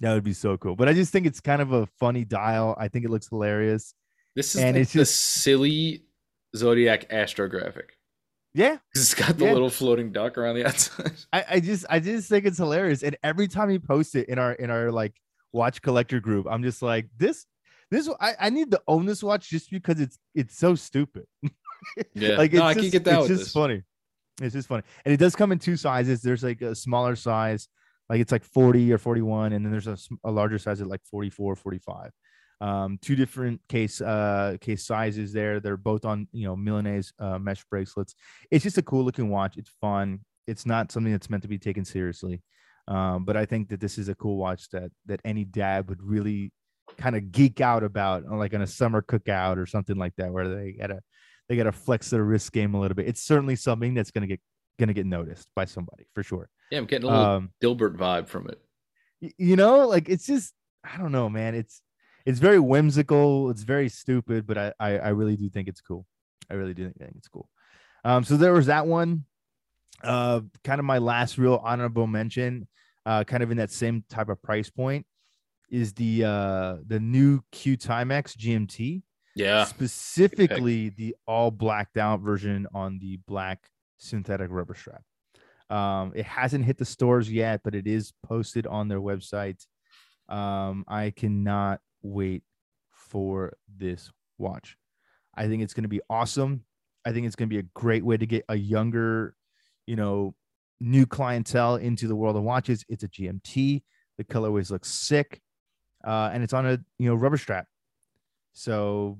[0.00, 0.76] That would be so cool.
[0.76, 2.76] But I just think it's kind of a funny dial.
[2.78, 3.94] I think it looks hilarious.
[4.34, 6.04] This is and like it's just silly
[6.56, 7.90] Zodiac astrographic.
[8.52, 9.52] Yeah, it's got the yeah.
[9.52, 11.12] little floating duck around the outside.
[11.32, 14.38] I, I just I just think it's hilarious, and every time he posts it in
[14.38, 15.14] our in our like
[15.52, 17.46] watch collector group, I'm just like this
[17.90, 21.24] this I, I need to own this watch just because it's it's so stupid.
[22.14, 23.18] yeah, like it's no, just, I can get that.
[23.20, 23.52] It's just this.
[23.52, 23.82] funny.
[24.40, 26.22] It's just funny, and it does come in two sizes.
[26.22, 27.68] There's like a smaller size,
[28.08, 31.02] like it's like 40 or 41, and then there's a, a larger size at like
[31.04, 32.10] 44, 45
[32.60, 35.60] um, two different case uh, case sizes there.
[35.60, 38.14] They're both on you know Milanese uh, mesh bracelets.
[38.50, 39.56] It's just a cool looking watch.
[39.56, 40.20] It's fun.
[40.46, 42.42] It's not something that's meant to be taken seriously,
[42.88, 46.02] um, but I think that this is a cool watch that that any dad would
[46.02, 46.52] really
[46.98, 50.48] kind of geek out about, like on a summer cookout or something like that, where
[50.48, 51.00] they gotta
[51.48, 53.08] they gotta flex their wrist game a little bit.
[53.08, 54.40] It's certainly something that's gonna get
[54.78, 56.48] gonna get noticed by somebody for sure.
[56.70, 58.60] Yeah, I'm getting a little um, Dilbert vibe from it.
[59.38, 60.52] You know, like it's just
[60.84, 61.54] I don't know, man.
[61.54, 61.80] It's
[62.26, 63.50] it's very whimsical.
[63.50, 66.06] It's very stupid, but I, I, I really do think it's cool.
[66.50, 67.48] I really do think it's cool.
[68.04, 69.24] Um, so there was that one.
[70.02, 72.68] Uh, kind of my last real honorable mention,
[73.06, 75.06] uh, kind of in that same type of price point,
[75.70, 79.02] is the uh the new Q Timex GMT.
[79.34, 79.64] Yeah.
[79.64, 83.68] Specifically the all blacked out version on the black
[84.04, 85.02] synthetic rubber strap.
[85.70, 89.64] Um, it hasn't hit the stores yet, but it is posted on their website.
[90.28, 92.42] Um, I cannot wait
[92.90, 94.76] for this watch.
[95.34, 96.64] I think it's going to be awesome.
[97.04, 99.34] I think it's going to be a great way to get a younger,
[99.86, 100.34] you know,
[100.80, 102.84] new clientele into the world of watches.
[102.88, 103.82] It's a GMT.
[104.16, 105.40] The colorways look sick,
[106.06, 107.66] uh, and it's on a you know rubber strap.
[108.52, 109.18] So,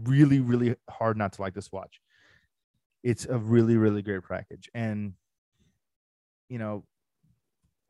[0.00, 2.00] really, really hard not to like this watch.
[3.02, 5.12] It's a really, really great package, and
[6.48, 6.84] you know,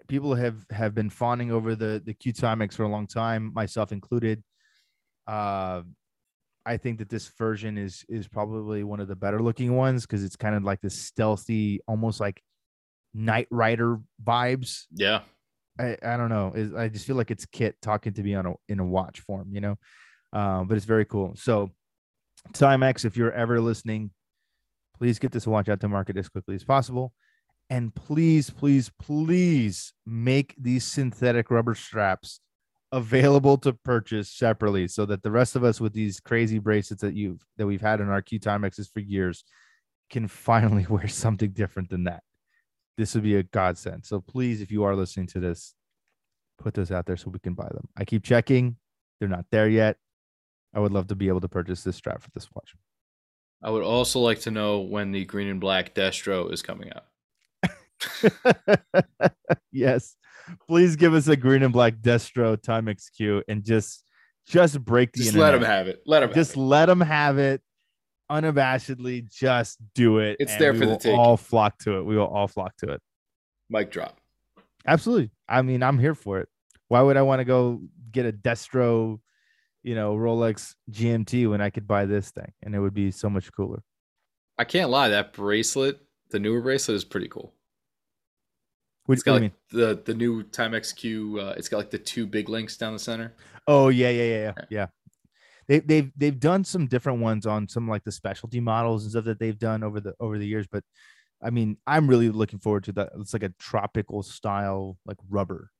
[0.09, 3.93] people have have been fawning over the the Q Timex for a long time, myself
[3.93, 4.43] included.
[5.27, 5.83] Uh,
[6.67, 10.25] I think that this version is is probably one of the better looking ones because
[10.25, 12.43] it's kind of like this stealthy, almost like
[13.15, 14.85] Knight Rider vibes.
[14.93, 15.21] Yeah,
[15.79, 16.53] I, I don't know.
[16.77, 19.49] I just feel like it's KITT talking to me on a in a watch form,
[19.53, 19.77] you know.
[20.33, 21.35] Um, but it's very cool.
[21.37, 21.71] So,
[22.53, 24.11] Timex, if you're ever listening,
[24.99, 27.13] please get this watch out to market as quickly as possible.
[27.71, 32.41] And please, please, please make these synthetic rubber straps
[32.93, 37.15] available to purchase separately so that the rest of us with these crazy bracelets that
[37.15, 39.45] you've that we've had in our Q Timexes for years
[40.11, 42.23] can finally wear something different than that.
[42.97, 44.07] This would be a godsend.
[44.07, 45.75] So please, if you are listening to this,
[46.59, 47.89] put those out there so we can buy them.
[47.97, 48.77] I keep checking.
[49.21, 49.97] They're not there yet.
[50.75, 52.75] I would love to be able to purchase this strap for this watch.
[53.63, 57.05] I would also like to know when the green and black Destro is coming out.
[59.73, 60.17] yes.
[60.69, 64.05] Please give us a green and black Destro Timex Q and just
[64.47, 65.53] just break the just internet.
[65.53, 66.03] let them have it.
[66.07, 67.61] Let them just let them have it
[68.31, 69.31] unabashedly.
[69.31, 70.37] Just do it.
[70.41, 71.17] It's there for the take.
[71.17, 72.05] All flock to it.
[72.05, 73.03] We will all flock to it.
[73.69, 74.19] Mic drop.
[74.87, 75.31] Absolutely.
[75.49, 76.49] I mean, I'm here for it.
[76.89, 79.21] Why would I want to go get a Destro,
[79.83, 83.31] you know, Rolex GMT when I could buy this thing and it would be so
[83.31, 83.83] much cooler?
[84.59, 86.01] I can't lie, that bracelet,
[86.31, 87.55] the newer bracelet, is pretty cool.
[89.05, 89.53] What, It's got like mean?
[89.71, 91.39] the the new Timex Q.
[91.41, 93.35] Uh, it's got like the two big links down the center.
[93.67, 94.53] Oh yeah, yeah, yeah, yeah.
[94.69, 94.87] yeah.
[95.67, 99.25] They, they've they've done some different ones on some like the specialty models and stuff
[99.25, 100.85] that they've done over the over the years, but
[101.43, 103.11] I mean, I'm really looking forward to that.
[103.19, 105.71] It's like a tropical style, like rubber.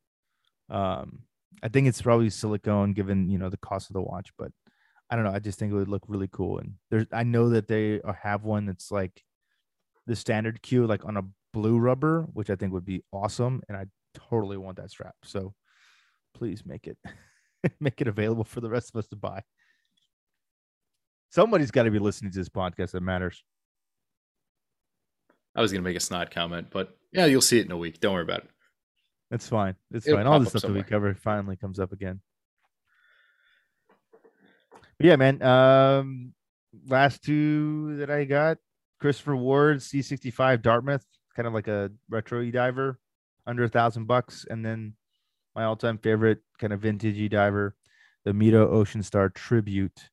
[0.69, 1.23] Um,
[1.61, 4.51] I think it's probably silicone, given you know the cost of the watch, but
[5.09, 5.31] I don't know.
[5.31, 6.59] I just think it would look really cool.
[6.59, 9.23] And there's, I know that they have one that's like
[10.05, 13.61] the standard Q, like on a blue rubber, which I think would be awesome.
[13.67, 15.15] And I totally want that strap.
[15.23, 15.53] So
[16.35, 16.97] please make it,
[17.79, 19.41] make it available for the rest of us to buy.
[21.31, 23.43] Somebody's got to be listening to this podcast that matters.
[25.55, 27.99] I was gonna make a snide comment, but yeah, you'll see it in a week.
[27.99, 28.49] Don't worry about it.
[29.29, 29.75] That's fine.
[29.91, 30.27] It's It'll fine.
[30.27, 32.21] All the stuff that we cover finally comes up again.
[34.71, 35.41] But yeah, man.
[35.41, 36.33] Um,
[36.87, 38.57] last two that I got:
[38.99, 41.05] Christopher Ward C65 Dartmouth,
[41.35, 42.99] kind of like a retro e diver,
[43.45, 44.93] under a thousand bucks, and then
[45.55, 47.75] my all-time favorite kind of vintage e diver,
[48.25, 50.09] the Mido Ocean Star Tribute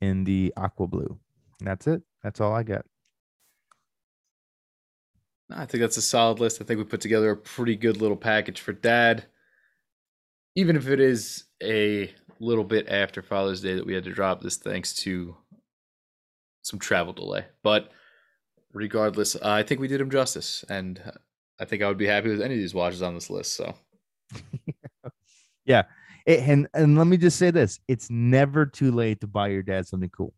[0.00, 1.18] in the aqua blue.
[1.60, 2.02] And that's it.
[2.22, 2.84] That's all I got.
[5.50, 6.60] I think that's a solid list.
[6.60, 9.24] I think we put together a pretty good little package for dad.
[10.54, 14.40] Even if it is a little bit after Father's Day that we had to drop
[14.42, 15.36] this thanks to
[16.62, 17.46] some travel delay.
[17.62, 17.90] But
[18.72, 20.64] regardless, uh, I think we did him justice.
[20.68, 21.00] And
[21.58, 23.54] I think I would be happy with any of these watches on this list.
[23.54, 23.74] So
[25.64, 25.84] Yeah.
[26.26, 29.62] It- and and let me just say this: it's never too late to buy your
[29.62, 30.34] dad something cool.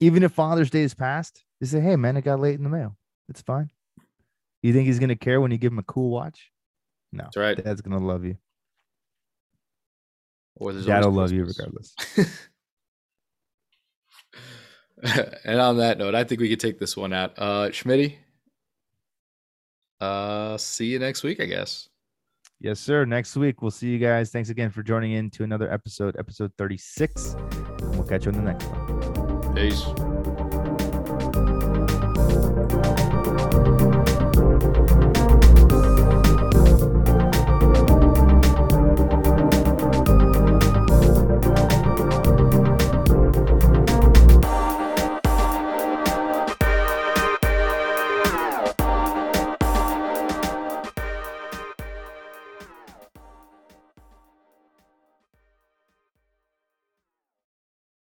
[0.00, 2.68] Even if Father's Day is past, you say, "Hey, man, it got late in the
[2.68, 2.96] mail.
[3.28, 3.70] It's fine."
[4.62, 6.50] You think he's gonna care when you give him a cool watch?
[7.12, 7.62] No, that's right.
[7.62, 8.36] Dad's gonna love you.
[10.56, 11.94] Or Dad'll love you regardless.
[15.44, 17.32] and on that note, I think we could take this one out.
[17.36, 18.16] Uh Schmitty.
[20.00, 21.88] Uh see you next week, I guess.
[22.60, 23.04] Yes, sir.
[23.04, 24.30] Next week we'll see you guys.
[24.30, 27.32] Thanks again for joining in to another episode, episode thirty-six.
[27.32, 29.54] And we'll catch you on the next one.
[29.54, 29.84] Peace.